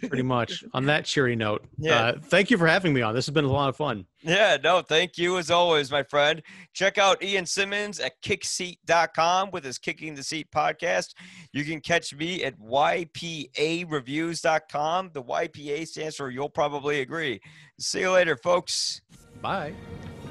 [0.09, 0.63] Pretty much.
[0.73, 2.01] On that cheery note, Yeah.
[2.01, 3.13] uh, thank you for having me on.
[3.15, 4.07] This has been a lot of fun.
[4.23, 6.41] yeah, no, thank you as always, my friend.
[6.75, 11.15] Check out Ian Simmons at kickseat.com with his Kicking the Seat podcast.
[11.53, 15.11] You can catch me at ypareviews.com.
[15.13, 17.41] The YPA stands for You'll Probably Agree.
[17.81, 19.01] See you later, folks.
[19.43, 19.73] Bye.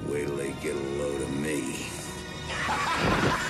[0.05, 1.36] Wait till they get a load of
[2.67, 3.46] Ha ha ha!